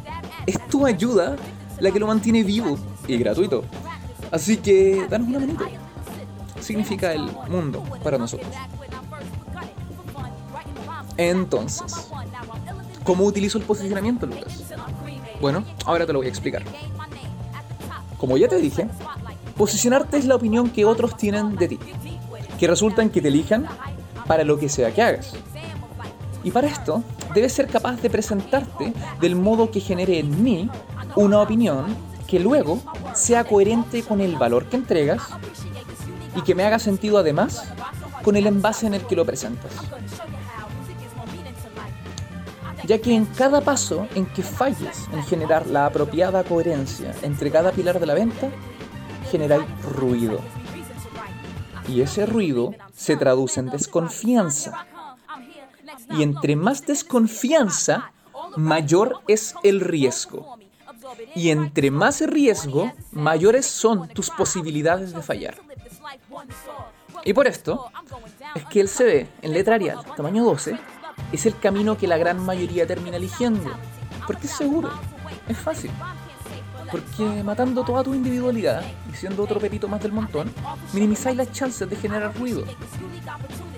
Es 0.46 0.68
tu 0.68 0.86
ayuda 0.86 1.36
la 1.80 1.92
que 1.92 2.00
lo 2.00 2.08
mantiene 2.08 2.44
vivo 2.44 2.77
y 3.08 3.18
gratuito. 3.18 3.63
Así 4.32 4.58
que 4.58 5.06
danos 5.10 5.27
una 5.27 5.39
manito. 5.39 5.65
Significa 6.60 7.13
el 7.13 7.30
mundo 7.50 7.84
para 8.03 8.18
nosotros. 8.18 8.50
Entonces, 11.18 12.10
¿cómo 13.03 13.25
utilizo 13.25 13.58
el 13.58 13.63
posicionamiento, 13.63 14.25
Lucas? 14.25 14.63
Bueno, 15.39 15.63
ahora 15.86 16.06
te 16.06 16.13
lo 16.13 16.20
voy 16.20 16.27
a 16.27 16.30
explicar. 16.30 16.63
Como 18.18 18.38
ya 18.38 18.48
te 18.48 18.58
dije, 18.58 18.88
posicionarte 19.58 20.18
es 20.18 20.25
la 20.25 20.36
opinión 20.36 20.70
que 20.70 20.86
otros 20.86 21.18
tienen 21.18 21.56
de 21.56 21.68
ti, 21.68 21.80
que 22.58 22.68
resulta 22.68 23.01
en 23.01 23.10
que 23.10 23.22
te 23.22 23.27
elijan 23.27 23.68
para 24.25 24.44
lo 24.44 24.58
que 24.58 24.70
sea 24.70 24.94
que 24.94 25.01
hagas. 25.01 25.34
Y 26.44 26.51
para 26.51 26.68
esto, 26.68 27.03
debes 27.34 27.53
ser 27.53 27.68
capaz 27.68 28.01
de 28.01 28.10
presentarte 28.10 28.94
del 29.20 29.36
modo 29.36 29.72
que 29.72 29.80
genere 29.80 30.20
en 30.20 30.44
mí 30.44 30.70
una 31.15 31.41
opinión 31.41 31.86
que 32.27 32.39
luego 32.39 32.79
sea 33.13 33.43
coherente 33.43 34.03
con 34.03 34.22
el 34.22 34.36
valor 34.36 34.65
que 34.65 34.77
entregas 34.77 35.22
y 36.36 36.41
que 36.41 36.55
me 36.55 36.63
haga 36.63 36.79
sentido 36.79 37.17
además 37.17 37.63
con 38.24 38.36
el 38.36 38.48
envase 38.48 38.88
en 38.88 38.96
el 38.96 39.05
que 39.05 39.15
lo 39.15 39.25
presentas. 39.25 39.72
Ya 42.86 43.00
que 43.00 43.15
en 43.15 43.25
cada 43.25 43.62
paso 43.62 44.08
en 44.15 44.25
que 44.25 44.43
falles 44.43 45.08
en 45.13 45.24
generar 45.24 45.67
la 45.67 45.86
apropiada 45.86 46.43
coherencia 46.43 47.13
entre 47.22 47.51
cada 47.51 47.72
pilar 47.72 48.00
de 48.00 48.05
la 48.05 48.13
venta, 48.13 48.50
generáis 49.32 49.63
ruido. 49.84 50.39
Y 51.88 52.01
ese 52.01 52.25
ruido 52.25 52.74
se 52.93 53.15
traduce 53.15 53.60
en 53.60 53.70
desconfianza 53.70 54.86
y 56.10 56.24
entre 56.24 56.55
más 56.55 56.86
desconfianza, 56.86 58.12
mayor 58.55 59.22
es 59.27 59.55
el 59.63 59.79
riesgo. 59.79 60.58
Y 61.36 61.50
entre 61.50 61.91
más 61.91 62.22
riesgo, 62.22 62.91
mayores 63.12 63.65
son 63.65 64.08
tus 64.10 64.29
posibilidades 64.29 65.13
de 65.13 65.22
fallar. 65.22 65.55
Y 67.25 67.34
por 67.34 67.48
esto, 67.48 67.89
es 68.55 68.65
que 68.65 68.82
el 68.82 68.89
CD 68.89 69.27
en 69.41 69.53
letra 69.53 69.75
Arial, 69.75 70.00
tamaño 70.15 70.43
12, 70.43 70.77
es 71.32 71.46
el 71.46 71.58
camino 71.58 71.98
que 71.98 72.08
la 72.08 72.17
gran 72.17 72.39
mayoría 72.39 72.86
termina 72.86 73.17
eligiendo. 73.17 73.72
Porque 74.27 74.48
es 74.48 74.53
seguro, 74.53 74.91
es 75.48 75.58
fácil. 75.58 75.91
Porque 76.91 77.43
matando 77.43 77.84
toda 77.84 78.03
tu 78.03 78.13
individualidad 78.13 78.84
y 79.12 79.15
siendo 79.15 79.43
otro 79.43 79.60
pepito 79.60 79.88
más 79.88 80.01
del 80.01 80.12
montón, 80.12 80.53
minimizáis 80.93 81.38
las 81.38 81.51
chances 81.51 81.89
de 81.89 81.96
generar 81.96 82.38
ruido. 82.38 82.63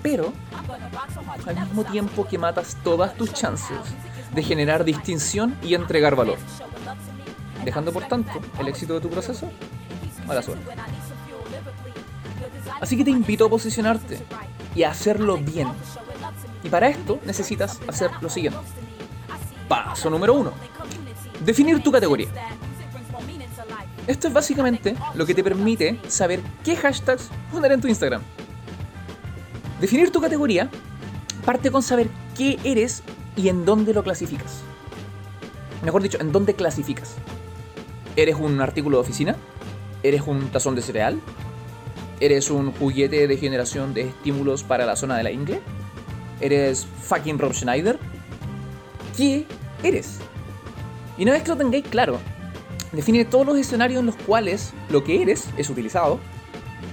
Pero 0.02 0.32
al 1.46 1.56
mismo 1.56 1.84
tiempo 1.84 2.26
que 2.26 2.38
matas 2.38 2.76
todas 2.82 3.14
tus 3.14 3.32
chances 3.32 3.78
de 4.34 4.42
generar 4.42 4.84
distinción 4.84 5.56
y 5.62 5.74
entregar 5.74 6.14
valor. 6.14 6.38
Dejando 7.66 7.92
por 7.92 8.04
tanto 8.04 8.30
el 8.60 8.68
éxito 8.68 8.94
de 8.94 9.00
tu 9.00 9.10
proceso 9.10 9.50
a 10.28 10.34
la 10.34 10.40
suerte. 10.40 10.64
Así 12.80 12.96
que 12.96 13.04
te 13.04 13.10
invito 13.10 13.46
a 13.46 13.50
posicionarte 13.50 14.20
y 14.76 14.84
a 14.84 14.90
hacerlo 14.90 15.36
bien. 15.36 15.66
Y 16.62 16.68
para 16.68 16.86
esto 16.88 17.18
necesitas 17.26 17.80
hacer 17.88 18.12
lo 18.20 18.30
siguiente. 18.30 18.60
Paso 19.68 20.08
número 20.08 20.34
uno. 20.34 20.52
Definir 21.44 21.82
tu 21.82 21.90
categoría. 21.90 22.28
Esto 24.06 24.28
es 24.28 24.32
básicamente 24.32 24.94
lo 25.14 25.26
que 25.26 25.34
te 25.34 25.42
permite 25.42 25.98
saber 26.06 26.40
qué 26.62 26.76
hashtags 26.76 27.30
poner 27.50 27.72
en 27.72 27.80
tu 27.80 27.88
Instagram. 27.88 28.22
Definir 29.80 30.12
tu 30.12 30.20
categoría 30.20 30.70
parte 31.44 31.72
con 31.72 31.82
saber 31.82 32.08
qué 32.36 32.60
eres 32.62 33.02
y 33.34 33.48
en 33.48 33.64
dónde 33.64 33.92
lo 33.92 34.04
clasificas. 34.04 34.60
Mejor 35.82 36.02
dicho, 36.02 36.18
en 36.20 36.30
dónde 36.30 36.54
clasificas. 36.54 37.16
¿Eres 38.16 38.36
un 38.36 38.60
artículo 38.62 38.96
de 38.96 39.02
oficina? 39.02 39.36
¿Eres 40.02 40.22
un 40.26 40.48
tazón 40.48 40.74
de 40.74 40.80
cereal? 40.80 41.20
¿Eres 42.18 42.50
un 42.50 42.72
juguete 42.72 43.28
de 43.28 43.36
generación 43.36 43.92
de 43.92 44.08
estímulos 44.08 44.62
para 44.62 44.86
la 44.86 44.96
zona 44.96 45.18
de 45.18 45.22
la 45.22 45.30
ingle? 45.30 45.60
¿Eres 46.40 46.86
fucking 47.02 47.38
Rob 47.38 47.52
Schneider? 47.52 47.98
¿Qué 49.16 49.44
eres? 49.82 50.18
Y 51.18 51.24
una 51.24 51.32
vez 51.32 51.42
que 51.42 51.50
lo 51.50 51.56
tengáis 51.56 51.84
claro, 51.88 52.18
define 52.92 53.26
todos 53.26 53.44
los 53.44 53.58
escenarios 53.58 54.00
en 54.00 54.06
los 54.06 54.16
cuales 54.16 54.72
lo 54.88 55.04
que 55.04 55.20
eres 55.20 55.48
es 55.58 55.68
utilizado, 55.68 56.18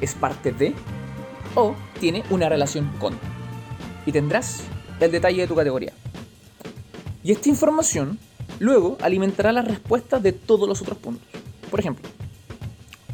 es 0.01 0.15
parte 0.15 0.51
de 0.51 0.75
o 1.55 1.75
tiene 2.01 2.23
una 2.29 2.49
relación 2.49 2.91
con 2.99 3.17
y 4.05 4.11
tendrás 4.11 4.61
el 4.99 5.11
detalle 5.11 5.41
de 5.41 5.47
tu 5.47 5.55
categoría. 5.55 5.93
Y 7.23 7.31
esta 7.31 7.47
información 7.47 8.19
luego 8.63 8.97
alimentará 9.01 9.51
las 9.51 9.67
respuestas 9.67 10.23
de 10.23 10.31
todos 10.31 10.67
los 10.67 10.81
otros 10.81 10.97
puntos. 10.97 11.27
Por 11.69 11.79
ejemplo, 11.81 12.07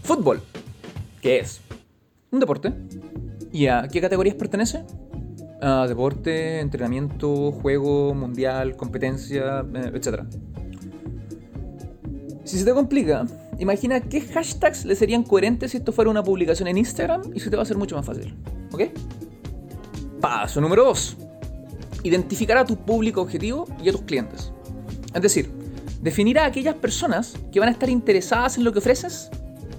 fútbol, 0.04 0.42
que 1.22 1.40
es 1.40 1.62
un 2.32 2.40
deporte. 2.40 2.72
¿Y 3.52 3.66
a 3.66 3.88
qué 3.92 4.00
categorías 4.00 4.36
pertenece? 4.36 4.86
A 5.62 5.88
deporte, 5.88 6.60
entrenamiento, 6.60 7.52
juego, 7.52 8.14
mundial, 8.14 8.76
competencia, 8.78 9.66
eh, 9.74 9.92
etc. 9.96 10.22
Si 12.44 12.60
se 12.60 12.66
te 12.66 12.74
complica, 12.74 13.26
imagina 13.58 14.02
qué 14.02 14.22
hashtags 14.22 14.86
le 14.86 14.96
serían 14.96 15.24
coherentes 15.24 15.72
si 15.72 15.78
esto 15.78 15.92
fuera 15.92 16.12
una 16.12 16.24
publicación 16.24 16.68
en 16.68 16.78
Instagram 16.78 17.24
y 17.34 17.40
se 17.40 17.50
te 17.50 17.56
va 17.56 17.64
a 17.64 17.64
hacer 17.64 17.78
mucho 17.78 17.96
más 17.96 18.06
fácil. 18.06 18.36
¿Ok? 18.72 18.84
Paso 20.22 20.62
número 20.62 20.86
2. 20.86 21.18
Identificar 22.04 22.58
a 22.58 22.66
tu 22.66 22.78
público 22.78 23.22
objetivo 23.22 23.68
y 23.84 23.90
a 23.90 23.92
tus 23.92 24.04
clientes. 24.04 24.54
Es 25.20 25.24
decir, 25.24 25.52
definir 26.02 26.40
a 26.40 26.46
aquellas 26.46 26.76
personas 26.76 27.34
que 27.52 27.60
van 27.60 27.68
a 27.68 27.74
estar 27.74 27.90
interesadas 27.90 28.58
en 28.58 28.64
lo 28.64 28.72
que 28.72 28.80
ofreces 28.80 29.30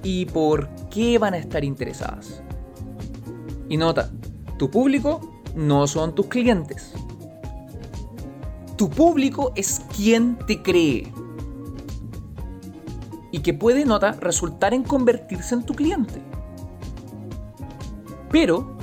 y 0.02 0.26
por 0.26 0.68
qué 0.90 1.16
van 1.16 1.32
a 1.32 1.38
estar 1.38 1.64
interesadas. 1.64 2.42
Y 3.66 3.78
nota, 3.78 4.10
tu 4.58 4.70
público 4.70 5.42
no 5.56 5.86
son 5.86 6.14
tus 6.14 6.26
clientes. 6.26 6.92
Tu 8.76 8.90
público 8.90 9.52
es 9.56 9.80
quien 9.96 10.36
te 10.46 10.60
cree. 10.60 11.10
Y 13.32 13.38
que 13.38 13.54
puede, 13.54 13.86
nota, 13.86 14.12
resultar 14.12 14.74
en 14.74 14.82
convertirse 14.82 15.54
en 15.54 15.62
tu 15.62 15.72
cliente. 15.72 16.20
Pero 18.30 18.76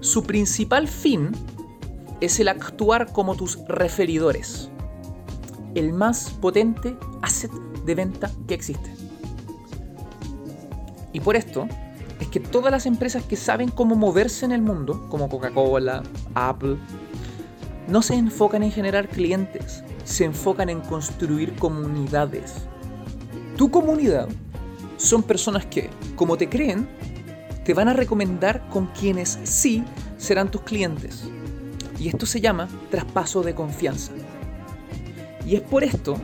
su 0.00 0.24
principal 0.24 0.88
fin 0.88 1.32
es 2.20 2.38
el 2.38 2.48
actuar 2.48 3.12
como 3.12 3.34
tus 3.34 3.66
referidores, 3.66 4.70
el 5.76 5.92
más 5.92 6.30
potente 6.30 6.96
asset 7.22 7.52
de 7.84 7.94
venta 7.94 8.30
que 8.48 8.54
existe. 8.54 8.94
Y 11.12 11.20
por 11.20 11.36
esto 11.36 11.68
es 12.20 12.28
que 12.28 12.40
todas 12.40 12.70
las 12.70 12.86
empresas 12.86 13.22
que 13.24 13.36
saben 13.36 13.70
cómo 13.70 13.94
moverse 13.94 14.44
en 14.44 14.52
el 14.52 14.62
mundo, 14.62 15.06
como 15.08 15.28
Coca-Cola, 15.28 16.02
Apple, 16.34 16.76
no 17.88 18.02
se 18.02 18.14
enfocan 18.14 18.62
en 18.62 18.72
generar 18.72 19.08
clientes, 19.08 19.82
se 20.04 20.24
enfocan 20.24 20.68
en 20.68 20.80
construir 20.80 21.54
comunidades. 21.56 22.54
Tu 23.56 23.70
comunidad 23.70 24.28
son 24.96 25.22
personas 25.22 25.66
que, 25.66 25.90
como 26.16 26.36
te 26.36 26.48
creen, 26.48 26.88
te 27.64 27.74
van 27.74 27.88
a 27.88 27.92
recomendar 27.92 28.68
con 28.68 28.86
quienes 28.86 29.38
sí 29.44 29.84
serán 30.18 30.50
tus 30.50 30.62
clientes. 30.62 31.24
Y 31.98 32.08
esto 32.08 32.26
se 32.26 32.40
llama 32.40 32.68
traspaso 32.90 33.42
de 33.42 33.54
confianza. 33.54 34.12
Y 35.46 35.54
es 35.54 35.62
por 35.62 35.84
esto 35.84 36.16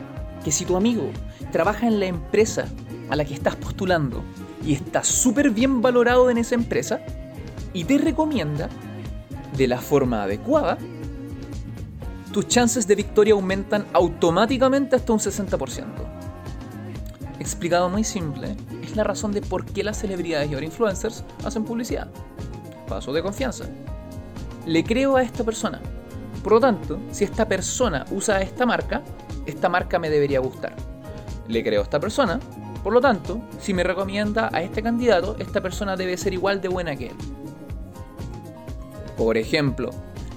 que 0.43 0.51
si 0.51 0.65
tu 0.65 0.75
amigo 0.75 1.09
trabaja 1.51 1.87
en 1.87 1.99
la 1.99 2.05
empresa 2.05 2.65
a 3.09 3.15
la 3.15 3.23
que 3.25 3.33
estás 3.33 3.55
postulando 3.55 4.21
y 4.65 4.73
está 4.73 5.03
súper 5.03 5.49
bien 5.49 5.81
valorado 5.81 6.29
en 6.29 6.37
esa 6.37 6.55
empresa 6.55 6.99
y 7.73 7.85
te 7.85 7.97
recomienda 7.97 8.69
de 9.57 9.67
la 9.67 9.79
forma 9.79 10.23
adecuada, 10.23 10.77
tus 12.33 12.47
chances 12.47 12.87
de 12.87 12.95
victoria 12.95 13.33
aumentan 13.33 13.85
automáticamente 13.93 14.95
hasta 14.95 15.13
un 15.13 15.19
60%. 15.19 15.85
Explicado 17.39 17.89
muy 17.89 18.03
simple, 18.03 18.55
es 18.81 18.95
la 18.95 19.03
razón 19.03 19.31
de 19.31 19.41
por 19.41 19.65
qué 19.65 19.83
las 19.83 19.99
celebridades 19.99 20.49
y 20.49 20.53
ahora 20.53 20.65
influencers 20.65 21.23
hacen 21.45 21.63
publicidad. 21.63 22.09
Paso 22.87 23.13
de 23.13 23.21
confianza. 23.21 23.65
Le 24.65 24.83
creo 24.83 25.15
a 25.15 25.23
esta 25.23 25.43
persona. 25.43 25.81
Por 26.43 26.53
lo 26.53 26.59
tanto, 26.59 26.99
si 27.11 27.23
esta 27.23 27.47
persona 27.47 28.05
usa 28.11 28.41
esta 28.41 28.65
marca, 28.65 29.01
esta 29.45 29.69
marca 29.69 29.97
me 29.97 30.09
debería 30.09 30.39
gustar. 30.39 30.75
Le 31.47 31.63
creo 31.63 31.81
a 31.81 31.83
esta 31.83 31.99
persona. 31.99 32.39
Por 32.83 32.91
lo 32.91 32.99
tanto, 32.99 33.41
si 33.59 33.73
me 33.73 33.83
recomienda 33.83 34.49
a 34.51 34.61
este 34.61 34.83
candidato, 34.83 35.37
esta 35.39 35.61
persona 35.61 35.95
debe 35.95 36.17
ser 36.17 36.33
igual 36.33 36.59
de 36.59 36.67
buena 36.67 36.95
que 36.97 37.07
él. 37.07 37.15
Por 39.15 39.37
ejemplo, 39.37 39.91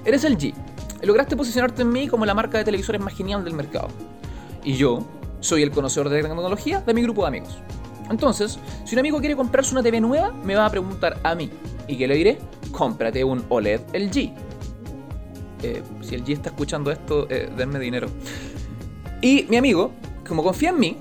eres 0.05 0.23
el 0.23 0.39
G. 0.39 0.55
Lograste 1.03 1.37
posicionarte 1.37 1.83
en 1.83 1.91
mí 1.91 2.07
como 2.07 2.25
la 2.25 2.35
marca 2.35 2.59
de 2.59 2.65
televisores 2.65 3.01
más 3.01 3.15
genial 3.15 3.45
del 3.45 3.55
mercado. 3.55 3.89
Y 4.63 4.75
yo 4.75 5.05
soy 5.41 5.63
el 5.63 5.73
conocedor 5.73 6.09
de 6.09 6.23
tecnología 6.23 6.81
de 6.81 6.95
mi 6.95 7.03
grupo 7.03 7.23
de 7.23 7.29
amigos. 7.29 7.59
Entonces, 8.11 8.59
si 8.85 8.95
un 8.95 9.01
amigo 9.01 9.19
quiere 9.19 9.35
comprarse 9.35 9.73
una 9.73 9.83
TV 9.83 10.01
nueva, 10.01 10.33
me 10.45 10.55
va 10.55 10.67
a 10.67 10.71
preguntar 10.71 11.19
a 11.25 11.35
mí. 11.35 11.51
¿Y 11.89 11.97
qué 11.97 12.07
le 12.07 12.15
diré? 12.15 12.39
Cómprate 12.71 13.25
un 13.25 13.45
OLED 13.49 13.81
LG. 13.93 14.46
Eh, 15.63 15.83
si 16.03 16.15
el 16.15 16.25
G 16.25 16.33
está 16.33 16.51
escuchando 16.51 16.91
esto, 16.91 17.27
eh, 17.31 17.51
denme 17.57 17.79
dinero. 17.79 18.09
Y 19.23 19.47
mi 19.49 19.57
amigo, 19.57 19.93
como 20.27 20.43
confía 20.43 20.71
en 20.71 20.79
mí, 20.79 20.97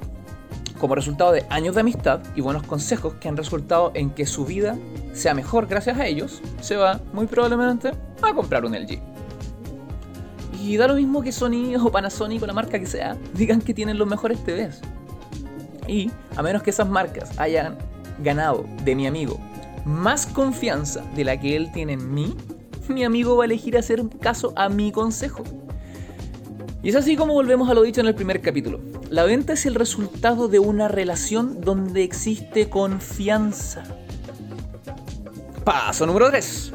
como 0.79 0.95
resultado 0.95 1.31
de 1.31 1.45
años 1.49 1.75
de 1.75 1.81
amistad 1.81 2.21
y 2.35 2.41
buenos 2.41 2.63
consejos 2.63 3.15
que 3.15 3.27
han 3.27 3.37
resultado 3.37 3.91
en 3.93 4.09
que 4.11 4.25
su 4.25 4.45
vida 4.45 4.77
sea 5.13 5.33
mejor 5.33 5.67
gracias 5.67 5.97
a 5.97 6.05
ellos, 6.05 6.41
se 6.61 6.75
va 6.75 6.99
muy 7.13 7.27
probablemente 7.27 7.91
a 8.21 8.33
comprar 8.33 8.65
un 8.65 8.73
LG. 8.73 8.99
Y 10.61 10.77
da 10.77 10.87
lo 10.87 10.95
mismo 10.95 11.21
que 11.21 11.31
Sony 11.31 11.75
o 11.79 11.91
Panasonic 11.91 12.41
o 12.43 12.47
la 12.47 12.53
marca 12.53 12.79
que 12.79 12.87
sea, 12.87 13.17
digan 13.33 13.61
que 13.61 13.73
tienen 13.73 13.97
los 13.97 14.07
mejores 14.07 14.43
TVs. 14.43 14.81
Y 15.87 16.11
a 16.35 16.41
menos 16.41 16.63
que 16.63 16.71
esas 16.71 16.89
marcas 16.89 17.37
hayan 17.37 17.77
ganado 18.23 18.65
de 18.83 18.95
mi 18.95 19.05
amigo 19.05 19.39
más 19.85 20.25
confianza 20.25 21.01
de 21.15 21.23
la 21.23 21.39
que 21.39 21.55
él 21.55 21.71
tiene 21.71 21.93
en 21.93 22.13
mí, 22.13 22.35
mi 22.89 23.03
amigo 23.03 23.35
va 23.35 23.43
a 23.43 23.45
elegir 23.45 23.77
hacer 23.77 24.03
caso 24.21 24.53
a 24.55 24.69
mi 24.69 24.91
consejo. 24.91 25.43
Y 26.83 26.89
es 26.89 26.95
así 26.95 27.15
como 27.15 27.33
volvemos 27.33 27.69
a 27.69 27.73
lo 27.73 27.81
dicho 27.81 28.01
en 28.01 28.07
el 28.07 28.15
primer 28.15 28.41
capítulo. 28.41 28.79
La 29.09 29.23
venta 29.23 29.53
es 29.53 29.65
el 29.65 29.75
resultado 29.75 30.47
de 30.47 30.59
una 30.59 30.87
relación 30.87 31.61
donde 31.61 32.03
existe 32.03 32.69
confianza. 32.69 33.83
Paso 35.63 36.05
número 36.05 36.29
3. 36.29 36.73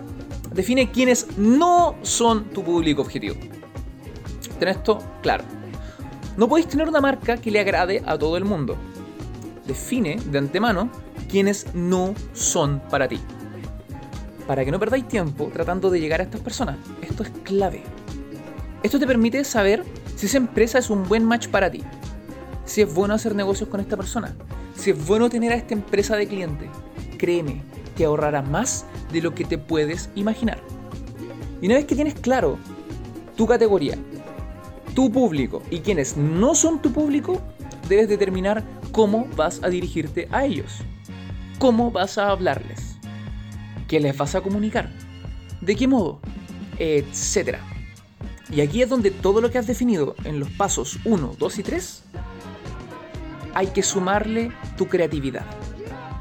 Define 0.52 0.90
quiénes 0.90 1.38
no 1.38 1.95
son 2.02 2.50
tu 2.50 2.64
público 2.64 3.02
objetivo. 3.02 3.37
Ten 4.59 4.69
esto 4.69 4.99
claro. 5.23 5.45
No 6.37 6.49
podéis 6.49 6.67
tener 6.67 6.88
una 6.88 7.00
marca 7.00 7.37
que 7.37 7.50
le 7.50 7.61
agrade 7.61 8.02
a 8.05 8.19
todo 8.19 8.37
el 8.37 8.45
mundo. 8.45 8.76
Define 9.67 10.17
de 10.26 10.38
antemano 10.38 10.90
quiénes 11.29 11.73
no 11.75 12.14
son 12.33 12.81
para 12.90 13.07
ti. 13.07 13.21
Para 14.47 14.64
que 14.64 14.70
no 14.70 14.78
perdáis 14.78 15.06
tiempo 15.06 15.50
tratando 15.52 15.90
de 15.90 16.00
llegar 16.00 16.20
a 16.20 16.25
estas 16.25 16.40
personas. 16.40 16.76
Esto 17.02 17.23
es 17.23 17.30
clave. 17.44 17.82
Esto 18.82 18.99
te 18.99 19.06
permite 19.06 19.44
saber 19.44 19.85
si 20.16 20.26
esa 20.26 20.38
empresa 20.38 20.78
es 20.78 20.90
un 20.90 21.06
buen 21.09 21.25
match 21.25 21.49
para 21.49 21.70
ti. 21.70 21.82
Si 22.64 22.82
es 22.82 22.92
bueno 22.92 23.14
hacer 23.14 23.35
negocios 23.35 23.68
con 23.68 23.80
esta 23.80 23.97
persona. 23.97 24.35
Si 24.75 24.90
es 24.90 25.06
bueno 25.06 25.28
tener 25.28 25.52
a 25.52 25.56
esta 25.56 25.75
empresa 25.75 26.16
de 26.16 26.26
cliente. 26.26 26.68
Créeme, 27.18 27.62
te 27.97 28.04
ahorrará 28.04 28.42
más 28.42 28.87
de 29.12 29.20
lo 29.20 29.35
que 29.35 29.44
te 29.44 29.59
puedes 29.59 30.11
imaginar. 30.14 30.59
Y 31.61 31.66
una 31.66 31.76
vez 31.76 31.85
que 31.85 31.94
tienes 31.94 32.14
claro 32.14 32.59
tu 33.37 33.47
categoría, 33.47 33.99
tu 34.94 35.11
público 35.11 35.62
y 35.70 35.80
quienes 35.80 36.16
no 36.16 36.54
son 36.54 36.80
tu 36.80 36.92
público, 36.92 37.40
debes 37.88 38.09
determinar 38.09 38.64
cómo 38.92 39.26
vas 39.37 39.62
a 39.62 39.68
dirigirte 39.68 40.28
a 40.30 40.44
ellos. 40.44 40.78
¿Cómo 41.59 41.90
vas 41.90 42.16
a 42.16 42.31
hablarles? 42.31 42.89
¿Qué 43.90 43.98
les 43.98 44.16
vas 44.16 44.37
a 44.37 44.40
comunicar? 44.40 44.88
¿De 45.61 45.74
qué 45.74 45.88
modo? 45.88 46.20
Etcétera. 46.79 47.59
Y 48.48 48.61
aquí 48.61 48.83
es 48.83 48.88
donde 48.88 49.11
todo 49.11 49.40
lo 49.40 49.50
que 49.50 49.59
has 49.59 49.66
definido 49.66 50.14
en 50.22 50.38
los 50.38 50.48
pasos 50.50 51.00
1, 51.05 51.35
2 51.37 51.59
y 51.59 51.62
3 51.64 52.03
hay 53.53 53.66
que 53.66 53.83
sumarle 53.83 54.53
tu 54.79 54.87
creatividad. 54.87 55.44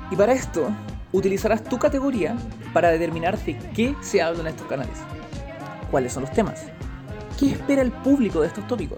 Y 0.10 0.16
para 0.16 0.34
esto 0.34 0.72
utilizarás 1.12 1.64
tu 1.64 1.78
categoría 1.78 2.36
para 2.74 2.90
determinar 2.90 3.38
de 3.38 3.56
qué 3.76 3.96
se 4.02 4.20
habla 4.20 4.42
en 4.42 4.48
estos 4.48 4.66
canales. 4.66 4.98
¿Cuáles 5.92 6.12
son 6.12 6.24
los 6.24 6.32
temas? 6.32 6.66
¿Qué 7.38 7.52
espera 7.52 7.84
el 7.84 7.92
público 7.92 8.42
de 8.42 8.48
estos 8.48 8.66
tópicos? 8.66 8.98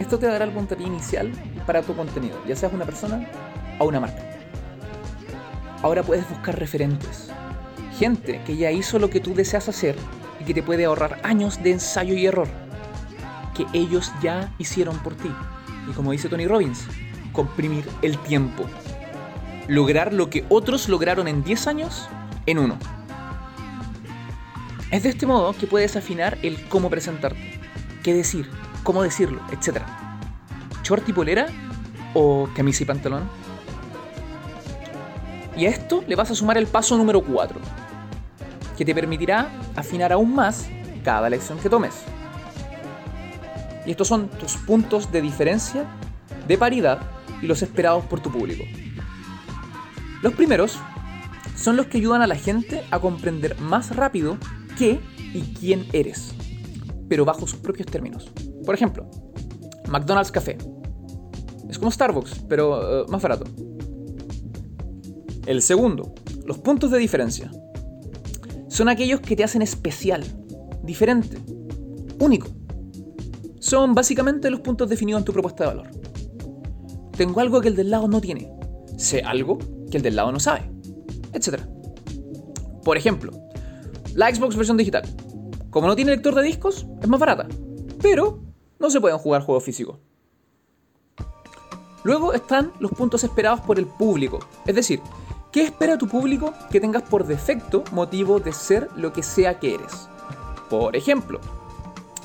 Esto 0.00 0.18
te 0.18 0.24
dará 0.24 0.46
el 0.46 0.52
puntapié 0.52 0.86
inicial 0.86 1.30
para 1.66 1.82
tu 1.82 1.94
contenido, 1.94 2.42
ya 2.48 2.56
seas 2.56 2.72
una 2.72 2.86
persona 2.86 3.28
o 3.78 3.84
una 3.84 4.00
marca. 4.00 4.22
Ahora 5.82 6.02
puedes 6.04 6.26
buscar 6.30 6.58
referentes, 6.58 7.31
gente 7.98 8.42
que 8.44 8.56
ya 8.56 8.70
hizo 8.70 8.98
lo 8.98 9.10
que 9.10 9.20
tú 9.20 9.34
deseas 9.34 9.68
hacer 9.68 9.96
y 10.40 10.44
que 10.44 10.54
te 10.54 10.62
puede 10.62 10.84
ahorrar 10.84 11.20
años 11.22 11.62
de 11.62 11.72
ensayo 11.72 12.14
y 12.14 12.26
error, 12.26 12.48
que 13.54 13.66
ellos 13.72 14.12
ya 14.22 14.52
hicieron 14.58 14.98
por 14.98 15.14
ti. 15.14 15.30
Y 15.88 15.92
como 15.92 16.12
dice 16.12 16.28
Tony 16.28 16.46
Robbins, 16.46 16.84
comprimir 17.32 17.84
el 18.02 18.18
tiempo. 18.18 18.64
Lograr 19.68 20.12
lo 20.12 20.30
que 20.30 20.44
otros 20.48 20.88
lograron 20.88 21.28
en 21.28 21.42
10 21.42 21.66
años 21.66 22.08
en 22.46 22.58
uno. 22.58 22.78
Es 24.90 25.04
de 25.04 25.08
este 25.08 25.26
modo 25.26 25.54
que 25.54 25.66
puedes 25.66 25.96
afinar 25.96 26.38
el 26.42 26.68
cómo 26.68 26.90
presentarte, 26.90 27.60
qué 28.02 28.12
decir, 28.12 28.50
cómo 28.82 29.02
decirlo, 29.02 29.40
etc. 29.50 29.82
¿Short 30.82 31.08
y 31.08 31.12
polera 31.12 31.46
o 32.14 32.48
camisa 32.54 32.82
y 32.82 32.86
pantalón? 32.86 33.41
Y 35.56 35.66
a 35.66 35.70
esto 35.70 36.02
le 36.06 36.16
vas 36.16 36.30
a 36.30 36.34
sumar 36.34 36.56
el 36.58 36.66
paso 36.66 36.96
número 36.96 37.22
4, 37.22 37.60
que 38.76 38.84
te 38.84 38.94
permitirá 38.94 39.50
afinar 39.76 40.12
aún 40.12 40.34
más 40.34 40.68
cada 41.04 41.28
lección 41.28 41.58
que 41.58 41.68
tomes. 41.68 41.94
Y 43.84 43.90
estos 43.90 44.08
son 44.08 44.28
tus 44.28 44.56
puntos 44.56 45.10
de 45.12 45.20
diferencia, 45.20 45.84
de 46.46 46.56
paridad 46.56 47.00
y 47.42 47.46
los 47.46 47.62
esperados 47.62 48.04
por 48.04 48.20
tu 48.20 48.30
público. 48.30 48.64
Los 50.22 50.34
primeros 50.34 50.78
son 51.56 51.76
los 51.76 51.86
que 51.86 51.98
ayudan 51.98 52.22
a 52.22 52.26
la 52.26 52.36
gente 52.36 52.84
a 52.90 53.00
comprender 53.00 53.58
más 53.60 53.94
rápido 53.94 54.38
qué 54.78 55.00
y 55.34 55.42
quién 55.58 55.86
eres, 55.92 56.34
pero 57.08 57.24
bajo 57.24 57.46
sus 57.46 57.58
propios 57.58 57.86
términos. 57.86 58.30
Por 58.64 58.74
ejemplo, 58.74 59.10
McDonald's 59.88 60.30
Café. 60.30 60.58
Es 61.68 61.78
como 61.78 61.90
Starbucks, 61.90 62.44
pero 62.48 63.02
eh, 63.02 63.06
más 63.08 63.22
barato. 63.22 63.44
El 65.46 65.60
segundo, 65.60 66.14
los 66.46 66.58
puntos 66.58 66.90
de 66.90 66.98
diferencia. 66.98 67.50
Son 68.68 68.88
aquellos 68.88 69.20
que 69.20 69.34
te 69.34 69.44
hacen 69.44 69.60
especial, 69.60 70.24
diferente, 70.82 71.38
único. 72.20 72.48
Son 73.58 73.94
básicamente 73.94 74.50
los 74.50 74.60
puntos 74.60 74.88
definidos 74.88 75.20
en 75.20 75.24
tu 75.24 75.32
propuesta 75.32 75.64
de 75.64 75.74
valor. 75.74 75.90
Tengo 77.16 77.40
algo 77.40 77.60
que 77.60 77.68
el 77.68 77.76
del 77.76 77.90
lado 77.90 78.08
no 78.08 78.20
tiene. 78.20 78.52
Sé 78.96 79.20
algo 79.20 79.58
que 79.90 79.96
el 79.96 80.02
del 80.02 80.16
lado 80.16 80.32
no 80.32 80.40
sabe. 80.40 80.70
Etc. 81.32 81.60
Por 82.84 82.96
ejemplo, 82.96 83.32
la 84.14 84.34
Xbox 84.34 84.56
versión 84.56 84.76
digital. 84.76 85.02
Como 85.70 85.86
no 85.86 85.96
tiene 85.96 86.12
lector 86.12 86.34
de 86.34 86.42
discos, 86.42 86.86
es 87.00 87.08
más 87.08 87.18
barata. 87.18 87.48
Pero 88.00 88.40
no 88.78 88.90
se 88.90 89.00
pueden 89.00 89.18
jugar 89.18 89.42
juegos 89.42 89.64
físicos. 89.64 89.98
Luego 92.04 92.32
están 92.32 92.72
los 92.80 92.90
puntos 92.92 93.22
esperados 93.22 93.60
por 93.60 93.78
el 93.78 93.86
público. 93.86 94.40
Es 94.66 94.74
decir, 94.74 95.00
¿qué 95.52 95.62
espera 95.64 95.98
tu 95.98 96.08
público 96.08 96.54
que 96.70 96.80
tengas 96.80 97.02
por 97.02 97.26
defecto 97.26 97.84
motivo 97.92 98.40
de 98.40 98.52
ser 98.52 98.88
lo 98.96 99.12
que 99.12 99.22
sea 99.22 99.60
que 99.60 99.74
eres? 99.74 100.08
Por 100.70 100.96
ejemplo, 100.96 101.38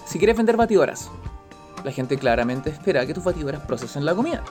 si 0.05 0.17
quieres 0.17 0.37
vender 0.37 0.55
batidoras, 0.55 1.11
la 1.83 1.91
gente 1.91 2.17
claramente 2.17 2.69
espera 2.69 3.05
que 3.05 3.13
tus 3.13 3.25
batidoras 3.25 3.61
procesen 3.61 4.05
la 4.05 4.15
comida. 4.15 4.43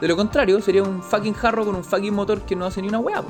De 0.00 0.08
lo 0.08 0.16
contrario, 0.16 0.60
sería 0.62 0.82
un 0.82 1.02
fucking 1.02 1.34
jarro 1.34 1.66
con 1.66 1.76
un 1.76 1.84
fucking 1.84 2.14
motor 2.14 2.40
que 2.42 2.56
no 2.56 2.64
hace 2.64 2.80
ni 2.80 2.88
una 2.88 2.98
hueá. 2.98 3.22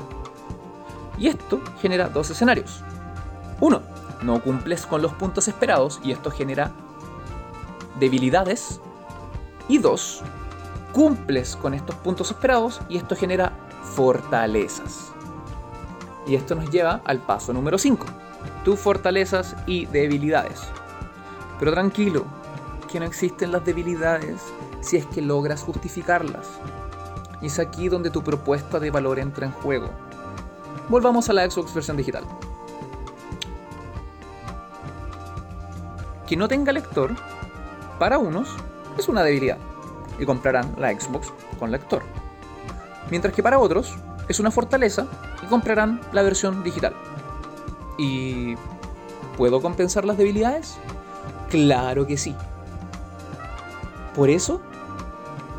Y 1.17 1.27
esto 1.27 1.61
genera 1.81 2.07
dos 2.07 2.29
escenarios. 2.29 2.81
Uno, 3.59 3.81
no 4.23 4.41
cumples 4.41 4.85
con 4.85 5.01
los 5.01 5.13
puntos 5.13 5.47
esperados 5.47 5.99
y 6.03 6.11
esto 6.11 6.31
genera 6.31 6.71
debilidades. 7.99 8.79
Y 9.67 9.77
dos, 9.77 10.21
cumples 10.93 11.55
con 11.55 11.73
estos 11.73 11.95
puntos 11.95 12.31
esperados 12.31 12.81
y 12.87 12.97
esto 12.97 13.15
genera 13.15 13.51
fortalezas. 13.95 15.11
Y 16.27 16.35
esto 16.35 16.55
nos 16.55 16.69
lleva 16.69 17.01
al 17.05 17.19
paso 17.19 17.53
número 17.53 17.77
5, 17.77 18.05
tus 18.63 18.79
fortalezas 18.79 19.55
y 19.65 19.85
debilidades. 19.85 20.61
Pero 21.59 21.71
tranquilo, 21.71 22.25
que 22.91 22.99
no 22.99 23.05
existen 23.05 23.51
las 23.51 23.65
debilidades 23.65 24.41
si 24.81 24.97
es 24.97 25.05
que 25.05 25.21
logras 25.21 25.63
justificarlas. 25.63 26.47
Y 27.41 27.47
es 27.47 27.59
aquí 27.59 27.89
donde 27.89 28.09
tu 28.09 28.23
propuesta 28.23 28.79
de 28.79 28.91
valor 28.91 29.19
entra 29.19 29.45
en 29.45 29.51
juego. 29.51 29.89
Volvamos 30.89 31.29
a 31.29 31.33
la 31.33 31.49
Xbox 31.49 31.73
versión 31.73 31.97
digital. 31.97 32.23
que 36.27 36.35
no 36.35 36.47
tenga 36.47 36.71
lector, 36.71 37.15
para 37.99 38.17
unos, 38.17 38.49
es 38.97 39.07
una 39.07 39.23
debilidad 39.23 39.57
y 40.19 40.25
comprarán 40.25 40.73
la 40.77 40.91
Xbox 40.91 41.31
con 41.59 41.71
lector. 41.71 42.03
Mientras 43.09 43.33
que 43.33 43.43
para 43.43 43.59
otros 43.59 43.93
es 44.27 44.39
una 44.39 44.51
fortaleza 44.51 45.07
y 45.43 45.45
comprarán 45.47 46.01
la 46.11 46.23
versión 46.23 46.63
digital. 46.63 46.93
¿Y 47.97 48.55
puedo 49.37 49.61
compensar 49.61 50.05
las 50.05 50.17
debilidades? 50.17 50.77
Claro 51.49 52.07
que 52.07 52.17
sí. 52.17 52.35
Por 54.15 54.29
eso 54.29 54.61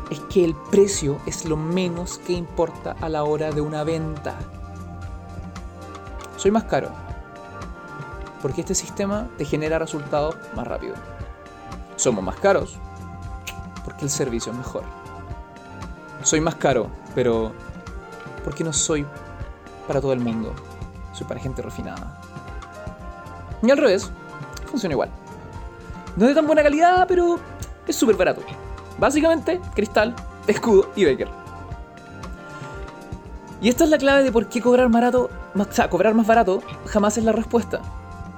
es 0.09 0.19
que 0.21 0.43
el 0.43 0.55
precio 0.71 1.19
es 1.25 1.45
lo 1.45 1.57
menos 1.57 2.17
que 2.19 2.33
importa 2.33 2.95
a 3.01 3.09
la 3.09 3.23
hora 3.23 3.51
de 3.51 3.61
una 3.61 3.83
venta. 3.83 4.35
Soy 6.37 6.51
más 6.51 6.63
caro. 6.63 6.89
Porque 8.41 8.61
este 8.61 8.75
sistema 8.75 9.27
te 9.37 9.45
genera 9.45 9.79
resultados 9.79 10.35
más 10.55 10.67
rápido. 10.67 10.95
Somos 11.95 12.23
más 12.23 12.35
caros. 12.37 12.77
Porque 13.83 14.05
el 14.05 14.11
servicio 14.11 14.51
es 14.51 14.57
mejor. 14.57 14.83
Soy 16.23 16.41
más 16.41 16.55
caro, 16.55 16.89
pero 17.17 17.51
porque 18.43 18.63
no 18.63 18.71
soy 18.71 19.03
para 19.87 19.99
todo 19.99 20.13
el 20.13 20.19
mundo. 20.19 20.53
Soy 21.13 21.25
para 21.25 21.39
gente 21.39 21.63
refinada. 21.63 22.21
Y 23.63 23.71
al 23.71 23.79
revés, 23.79 24.11
funciona 24.69 24.93
igual. 24.93 25.09
No 26.15 26.25
es 26.25 26.29
de 26.29 26.35
tan 26.35 26.45
buena 26.45 26.61
calidad, 26.61 27.07
pero 27.07 27.39
es 27.87 27.95
súper 27.95 28.15
barato. 28.17 28.43
Básicamente, 28.99 29.59
cristal, 29.73 30.15
escudo 30.45 30.91
y 30.95 31.05
Baker. 31.05 31.27
Y 33.63 33.69
esta 33.69 33.85
es 33.85 33.89
la 33.89 33.97
clave 33.97 34.21
de 34.21 34.31
por 34.31 34.47
qué 34.47 34.61
cobrar, 34.61 34.87
sea, 35.71 35.89
cobrar 35.89 36.13
más 36.13 36.27
barato 36.27 36.61
jamás 36.85 37.17
es 37.17 37.23
la 37.23 37.31
respuesta. 37.31 37.81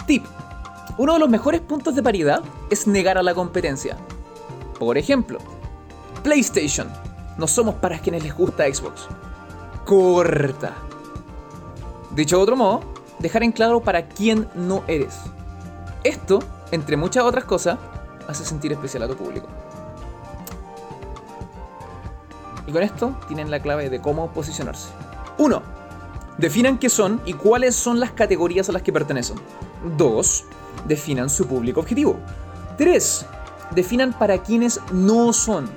Tip. 0.07 0.23
Uno 0.97 1.15
de 1.15 1.19
los 1.19 1.27
mejores 1.27 1.59
puntos 1.59 1.95
de 1.95 2.01
paridad 2.01 2.43
es 2.69 2.87
negar 2.87 3.17
a 3.17 3.23
la 3.23 3.33
competencia. 3.33 3.97
Por 4.79 4.97
ejemplo, 4.97 5.39
PlayStation. 6.23 6.87
No 7.39 7.47
somos 7.47 7.75
para 7.75 7.99
quienes 7.99 8.21
les 8.21 8.35
gusta 8.35 8.65
Xbox. 8.65 9.07
Corta. 9.85 10.73
Dicho 12.11 12.35
de 12.35 12.43
otro 12.43 12.57
modo, 12.57 12.81
dejar 13.19 13.43
en 13.43 13.53
claro 13.53 13.79
para 13.79 14.09
quién 14.09 14.49
no 14.55 14.83
eres. 14.87 15.17
Esto, 16.03 16.39
entre 16.71 16.97
muchas 16.97 17.23
otras 17.23 17.45
cosas, 17.45 17.79
hace 18.27 18.43
sentir 18.43 18.73
especial 18.73 19.03
a 19.03 19.07
tu 19.07 19.15
público. 19.15 19.47
Y 22.67 22.73
con 22.73 22.83
esto 22.83 23.17
tienen 23.29 23.49
la 23.49 23.61
clave 23.61 23.89
de 23.89 24.01
cómo 24.01 24.27
posicionarse. 24.31 24.89
1. 25.37 25.61
Definan 26.37 26.77
qué 26.77 26.89
son 26.89 27.21
y 27.25 27.35
cuáles 27.35 27.73
son 27.73 28.01
las 28.01 28.11
categorías 28.11 28.67
a 28.67 28.73
las 28.73 28.81
que 28.81 28.91
pertenecen. 28.91 29.37
2. 29.95 30.43
Definan 30.89 31.29
su 31.29 31.47
público 31.47 31.79
objetivo. 31.79 32.17
3. 32.77 33.25
Definan 33.71 34.11
para 34.11 34.39
quienes 34.39 34.81
no 34.91 35.31
son. 35.31 35.69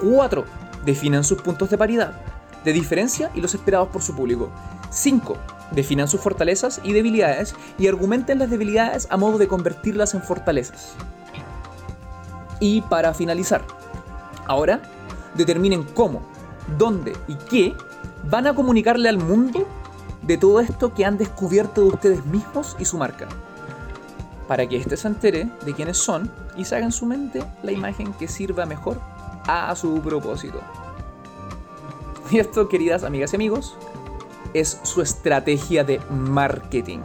4. 0.00 0.59
Definan 0.84 1.24
sus 1.24 1.42
puntos 1.42 1.70
de 1.70 1.78
paridad, 1.78 2.12
de 2.64 2.72
diferencia 2.72 3.30
y 3.34 3.40
los 3.40 3.54
esperados 3.54 3.88
por 3.88 4.02
su 4.02 4.14
público. 4.14 4.50
5. 4.90 5.36
Definan 5.72 6.08
sus 6.08 6.20
fortalezas 6.20 6.80
y 6.82 6.92
debilidades 6.92 7.54
y 7.78 7.86
argumenten 7.86 8.38
las 8.38 8.50
debilidades 8.50 9.06
a 9.10 9.16
modo 9.16 9.38
de 9.38 9.48
convertirlas 9.48 10.14
en 10.14 10.22
fortalezas. 10.22 10.94
Y 12.58 12.82
para 12.82 13.14
finalizar, 13.14 13.62
ahora 14.46 14.80
determinen 15.34 15.84
cómo 15.84 16.22
dónde 16.78 17.16
y 17.28 17.34
qué 17.34 17.74
van 18.28 18.46
a 18.46 18.54
comunicarle 18.54 19.08
al 19.08 19.18
mundo 19.18 19.66
de 20.22 20.36
todo 20.36 20.60
esto 20.60 20.92
que 20.92 21.04
han 21.04 21.18
descubierto 21.18 21.82
de 21.82 21.88
ustedes 21.88 22.24
mismos 22.26 22.76
y 22.78 22.84
su 22.84 22.98
marca. 22.98 23.28
Para 24.46 24.68
que 24.68 24.76
éste 24.76 24.96
se 24.96 25.08
entere 25.08 25.48
de 25.64 25.74
quiénes 25.74 25.96
son 25.96 26.30
y 26.56 26.64
se 26.64 26.78
en 26.78 26.92
su 26.92 27.06
mente 27.06 27.42
la 27.62 27.72
imagen 27.72 28.12
que 28.14 28.28
sirva 28.28 28.66
mejor 28.66 29.00
a 29.50 29.74
su 29.74 30.00
propósito. 30.00 30.60
Y 32.30 32.38
esto, 32.38 32.68
queridas 32.68 33.02
amigas 33.02 33.32
y 33.32 33.36
amigos, 33.36 33.76
es 34.54 34.80
su 34.84 35.02
estrategia 35.02 35.82
de 35.84 36.00
marketing. 36.10 37.00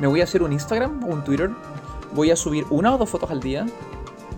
Me 0.00 0.06
voy 0.06 0.20
a 0.20 0.24
hacer 0.24 0.42
un 0.42 0.52
Instagram 0.52 1.04
o 1.04 1.06
un 1.06 1.24
Twitter. 1.24 1.50
Voy 2.12 2.30
a 2.30 2.36
subir 2.36 2.66
una 2.70 2.94
o 2.94 2.98
dos 2.98 3.08
fotos 3.08 3.30
al 3.30 3.40
día. 3.40 3.66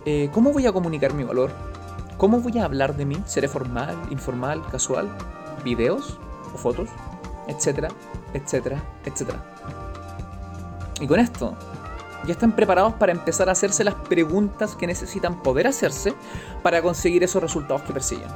Eh, 0.05 0.31
¿Cómo 0.33 0.53
voy 0.53 0.67
a 0.67 0.73
comunicar 0.73 1.13
mi 1.15 1.25
valor? 1.25 1.51
¿Cómo 2.17 2.41
voy 2.41 2.59
a 2.59 2.65
hablar 2.65 2.97
de 2.97 3.05
mí? 3.05 3.17
¿Seré 3.27 3.49
formal, 3.49 3.97
informal, 4.11 4.63
casual? 4.71 5.09
¿Videos 5.65 6.19
o 6.55 6.59
fotos? 6.59 6.89
Etcétera, 7.49 7.89
etcétera, 8.35 8.83
etcétera. 9.05 9.43
Y 11.01 11.07
con 11.07 11.21
esto, 11.21 11.55
ya 12.25 12.33
están 12.33 12.53
preparados 12.53 12.95
para 12.95 13.13
empezar 13.13 13.49
a 13.49 13.53
hacerse 13.53 13.85
las 13.85 13.95
preguntas 13.95 14.75
que 14.75 14.87
necesitan 14.87 15.43
poder 15.43 15.67
hacerse 15.67 16.15
para 16.63 16.83
conseguir 16.83 17.23
esos 17.23 17.43
resultados 17.43 17.83
que 17.83 17.93
persiguen. 17.93 18.29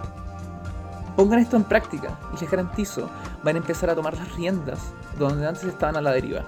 Pongan 1.17 1.41
esto 1.41 1.57
en 1.57 1.65
práctica 1.65 2.19
y 2.35 2.41
les 2.41 2.51
garantizo, 2.51 3.11
van 3.43 3.57
a 3.57 3.59
empezar 3.59 3.91
a 3.91 3.95
tomar 3.95 4.17
las 4.17 4.35
riendas 4.35 4.79
donde 5.19 5.47
antes 5.47 5.65
estaban 5.65 5.97
a 5.97 6.01
la 6.01 6.13
deriva. 6.13 6.43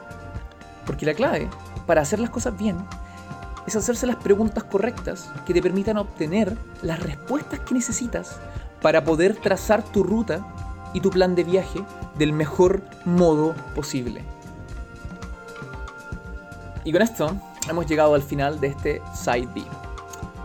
Porque 0.86 1.06
la 1.06 1.14
clave 1.14 1.48
para 1.86 2.00
hacer 2.00 2.18
las 2.18 2.30
cosas 2.30 2.56
bien 2.56 2.78
es 3.66 3.76
hacerse 3.76 4.06
las 4.06 4.16
preguntas 4.16 4.64
correctas 4.64 5.30
que 5.46 5.54
te 5.54 5.62
permitan 5.62 5.96
obtener 5.96 6.56
las 6.82 7.00
respuestas 7.02 7.60
que 7.60 7.74
necesitas 7.74 8.38
para 8.80 9.04
poder 9.04 9.36
trazar 9.36 9.82
tu 9.82 10.02
ruta 10.02 10.46
y 10.92 11.00
tu 11.00 11.10
plan 11.10 11.34
de 11.34 11.44
viaje 11.44 11.82
del 12.18 12.32
mejor 12.32 12.82
modo 13.04 13.54
posible. 13.74 14.33
Y 16.84 16.92
con 16.92 17.02
esto 17.02 17.34
hemos 17.68 17.86
llegado 17.86 18.14
al 18.14 18.22
final 18.22 18.60
de 18.60 18.68
este 18.68 19.02
Side 19.14 19.48
B. 19.54 19.62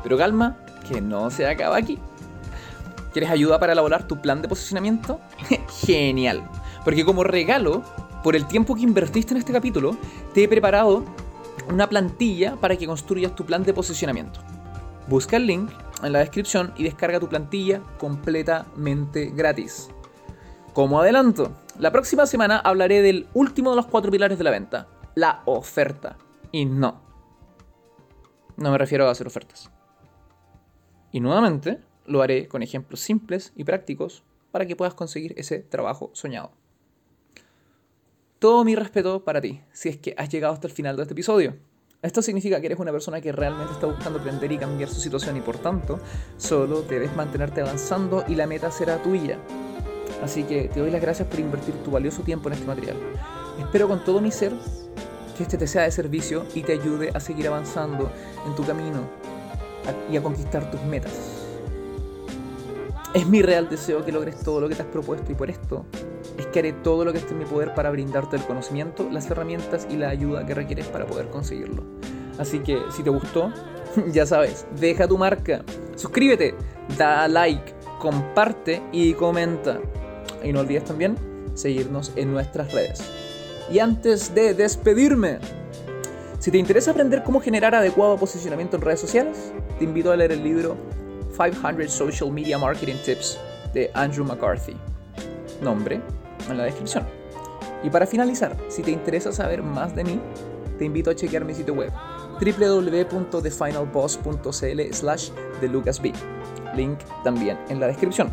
Pero 0.03 0.17
calma, 0.17 0.57
que 0.87 1.01
no 1.01 1.29
se 1.29 1.47
acaba 1.47 1.77
aquí. 1.77 1.99
¿Quieres 3.11 3.29
ayuda 3.29 3.59
para 3.59 3.73
elaborar 3.73 4.07
tu 4.07 4.21
plan 4.21 4.41
de 4.41 4.47
posicionamiento? 4.47 5.19
Genial. 5.85 6.43
Porque 6.83 7.03
como 7.03 7.23
regalo, 7.23 7.83
por 8.23 8.35
el 8.35 8.47
tiempo 8.47 8.75
que 8.75 8.81
invertiste 8.81 9.33
en 9.33 9.39
este 9.39 9.53
capítulo, 9.53 9.97
te 10.33 10.43
he 10.43 10.47
preparado 10.47 11.03
una 11.69 11.87
plantilla 11.87 12.55
para 12.55 12.75
que 12.75 12.87
construyas 12.87 13.35
tu 13.35 13.45
plan 13.45 13.63
de 13.63 13.73
posicionamiento. 13.73 14.39
Busca 15.07 15.37
el 15.37 15.47
link 15.47 15.71
en 16.03 16.13
la 16.13 16.19
descripción 16.19 16.71
y 16.77 16.83
descarga 16.83 17.19
tu 17.19 17.27
plantilla 17.27 17.81
completamente 17.97 19.31
gratis. 19.35 19.89
Como 20.73 20.99
adelanto, 20.99 21.51
la 21.79 21.91
próxima 21.91 22.25
semana 22.25 22.59
hablaré 22.59 23.01
del 23.01 23.27
último 23.33 23.71
de 23.71 23.75
los 23.75 23.87
cuatro 23.87 24.11
pilares 24.11 24.37
de 24.37 24.43
la 24.43 24.51
venta, 24.51 24.87
la 25.15 25.41
oferta. 25.45 26.17
Y 26.51 26.65
no, 26.65 27.01
no 28.57 28.71
me 28.71 28.77
refiero 28.77 29.07
a 29.07 29.11
hacer 29.11 29.27
ofertas. 29.27 29.71
Y 31.11 31.19
nuevamente 31.19 31.79
lo 32.05 32.21
haré 32.21 32.47
con 32.47 32.63
ejemplos 32.63 32.99
simples 32.99 33.53
y 33.55 33.63
prácticos 33.63 34.23
para 34.51 34.65
que 34.65 34.75
puedas 34.75 34.93
conseguir 34.93 35.33
ese 35.37 35.59
trabajo 35.59 36.09
soñado 36.13 36.51
todo 38.39 38.63
mi 38.63 38.73
respeto 38.73 39.23
para 39.23 39.41
ti, 39.41 39.61
si 39.73 39.89
es 39.89 39.97
que 39.97 40.15
has 40.17 40.29
llegado 40.29 40.53
hasta 40.53 40.67
el 40.67 40.73
final 40.73 40.95
de 40.95 41.03
este 41.03 41.13
episodio. 41.13 41.55
Esto 42.01 42.21
significa 42.21 42.61
que 42.61 42.67
eres 42.67 42.79
una 42.79 42.93
persona 42.93 43.19
que 43.19 43.33
realmente 43.33 43.73
está 43.73 43.85
buscando 43.85 44.19
aprender 44.19 44.49
y 44.53 44.57
cambiar 44.57 44.87
su 44.89 45.01
situación 45.01 45.35
y 45.35 45.41
por 45.41 45.57
tanto, 45.57 45.99
solo 46.37 46.81
debes 46.83 47.13
mantenerte 47.13 47.59
avanzando 47.59 48.23
y 48.29 48.35
la 48.35 48.47
meta 48.47 48.71
será 48.71 49.03
tuya. 49.03 49.37
Así 50.23 50.43
que 50.43 50.69
te 50.69 50.79
doy 50.79 50.89
las 50.89 51.01
gracias 51.01 51.27
por 51.27 51.41
invertir 51.41 51.75
tu 51.83 51.91
valioso 51.91 52.23
tiempo 52.23 52.47
en 52.47 52.53
este 52.53 52.65
material. 52.65 52.95
Espero 53.59 53.89
con 53.89 54.05
todo 54.05 54.21
mi 54.21 54.31
ser 54.31 54.53
que 55.39 55.43
este 55.43 55.57
te 55.57 55.67
sea 55.67 55.83
de 55.83 55.91
servicio 55.91 56.45
y 56.53 56.63
te 56.63 56.73
ayude 56.73 57.11
a 57.13 57.21
seguir 57.21 57.47
avanzando 57.47 58.11
en 58.45 58.55
tu 58.55 58.65
camino 58.65 58.99
y 60.11 60.17
a 60.17 60.21
conquistar 60.21 60.69
tus 60.69 60.83
metas. 60.83 61.13
Es 63.13 63.25
mi 63.25 63.41
real 63.41 63.69
deseo 63.69 64.03
que 64.03 64.11
logres 64.11 64.37
todo 64.43 64.59
lo 64.59 64.67
que 64.67 64.75
te 64.75 64.81
has 64.81 64.89
propuesto 64.89 65.31
y 65.31 65.35
por 65.35 65.49
esto 65.49 65.85
es 66.37 66.45
que 66.47 66.59
haré 66.59 66.73
todo 66.73 67.05
lo 67.05 67.13
que 67.13 67.19
esté 67.19 67.31
en 67.31 67.39
mi 67.39 67.45
poder 67.45 67.73
para 67.73 67.89
brindarte 67.89 68.35
el 68.35 68.43
conocimiento, 68.43 69.09
las 69.09 69.31
herramientas 69.31 69.87
y 69.89 69.95
la 69.95 70.09
ayuda 70.09 70.45
que 70.45 70.55
requieres 70.55 70.87
para 70.87 71.05
poder 71.05 71.29
conseguirlo. 71.29 71.83
Así 72.37 72.59
que 72.59 72.77
si 72.91 73.01
te 73.01 73.09
gustó, 73.09 73.49
ya 74.11 74.25
sabes, 74.25 74.67
deja 74.77 75.07
tu 75.07 75.17
marca, 75.17 75.63
suscríbete, 75.95 76.53
da 76.97 77.29
like, 77.29 77.73
comparte 77.97 78.81
y 78.91 79.13
comenta. 79.13 79.79
Y 80.43 80.51
no 80.51 80.59
olvides 80.59 80.83
también 80.83 81.15
seguirnos 81.53 82.11
en 82.17 82.33
nuestras 82.33 82.73
redes. 82.73 83.18
Y 83.71 83.79
antes 83.79 84.33
de 84.33 84.53
despedirme, 84.53 85.39
si 86.39 86.51
te 86.51 86.57
interesa 86.57 86.91
aprender 86.91 87.23
cómo 87.23 87.39
generar 87.39 87.75
adecuado 87.75 88.17
posicionamiento 88.17 88.77
en 88.77 88.81
redes 88.81 88.99
sociales, 88.99 89.51
te 89.77 89.83
invito 89.83 90.11
a 90.11 90.15
leer 90.15 90.31
el 90.31 90.43
libro 90.43 90.75
500 91.37 91.91
Social 91.91 92.31
Media 92.31 92.57
Marketing 92.57 92.95
Tips 93.05 93.37
de 93.73 93.91
Andrew 93.93 94.25
McCarthy. 94.25 94.75
Nombre, 95.61 96.01
en 96.49 96.57
la 96.57 96.63
descripción. 96.63 97.05
Y 97.83 97.89
para 97.89 98.07
finalizar, 98.07 98.57
si 98.69 98.81
te 98.81 98.91
interesa 98.91 99.31
saber 99.31 99.61
más 99.61 99.95
de 99.95 100.03
mí, 100.03 100.19
te 100.77 100.85
invito 100.85 101.11
a 101.11 101.15
chequear 101.15 101.45
mi 101.45 101.53
sitio 101.53 101.75
web 101.75 101.91
www.thefinalboss.cl 102.39 104.93
slash 104.93 105.29
de 105.61 105.69
Link 106.75 106.99
también 107.23 107.57
en 107.69 107.79
la 107.79 107.87
descripción. 107.87 108.29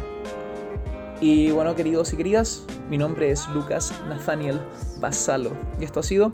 Y 1.20 1.51
bueno, 1.51 1.75
queridos 1.75 2.12
y 2.12 2.16
queridas, 2.16 2.64
mi 2.88 2.99
nombre 2.99 3.31
es 3.31 3.49
Lucas 3.49 3.92
Nathaniel 4.09 4.61
Basalo 5.01 5.51
y 5.81 5.85
esto 5.85 6.01
ha 6.01 6.03
sido 6.03 6.31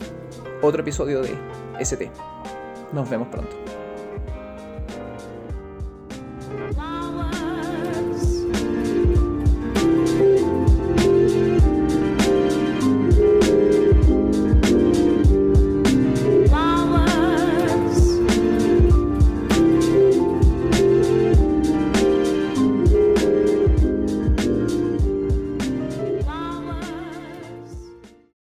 otro 0.61 0.81
episodio 0.81 1.21
de 1.21 1.35
ST. 1.79 2.11
Nos 2.91 3.09
vemos 3.09 3.27
pronto. 3.29 3.62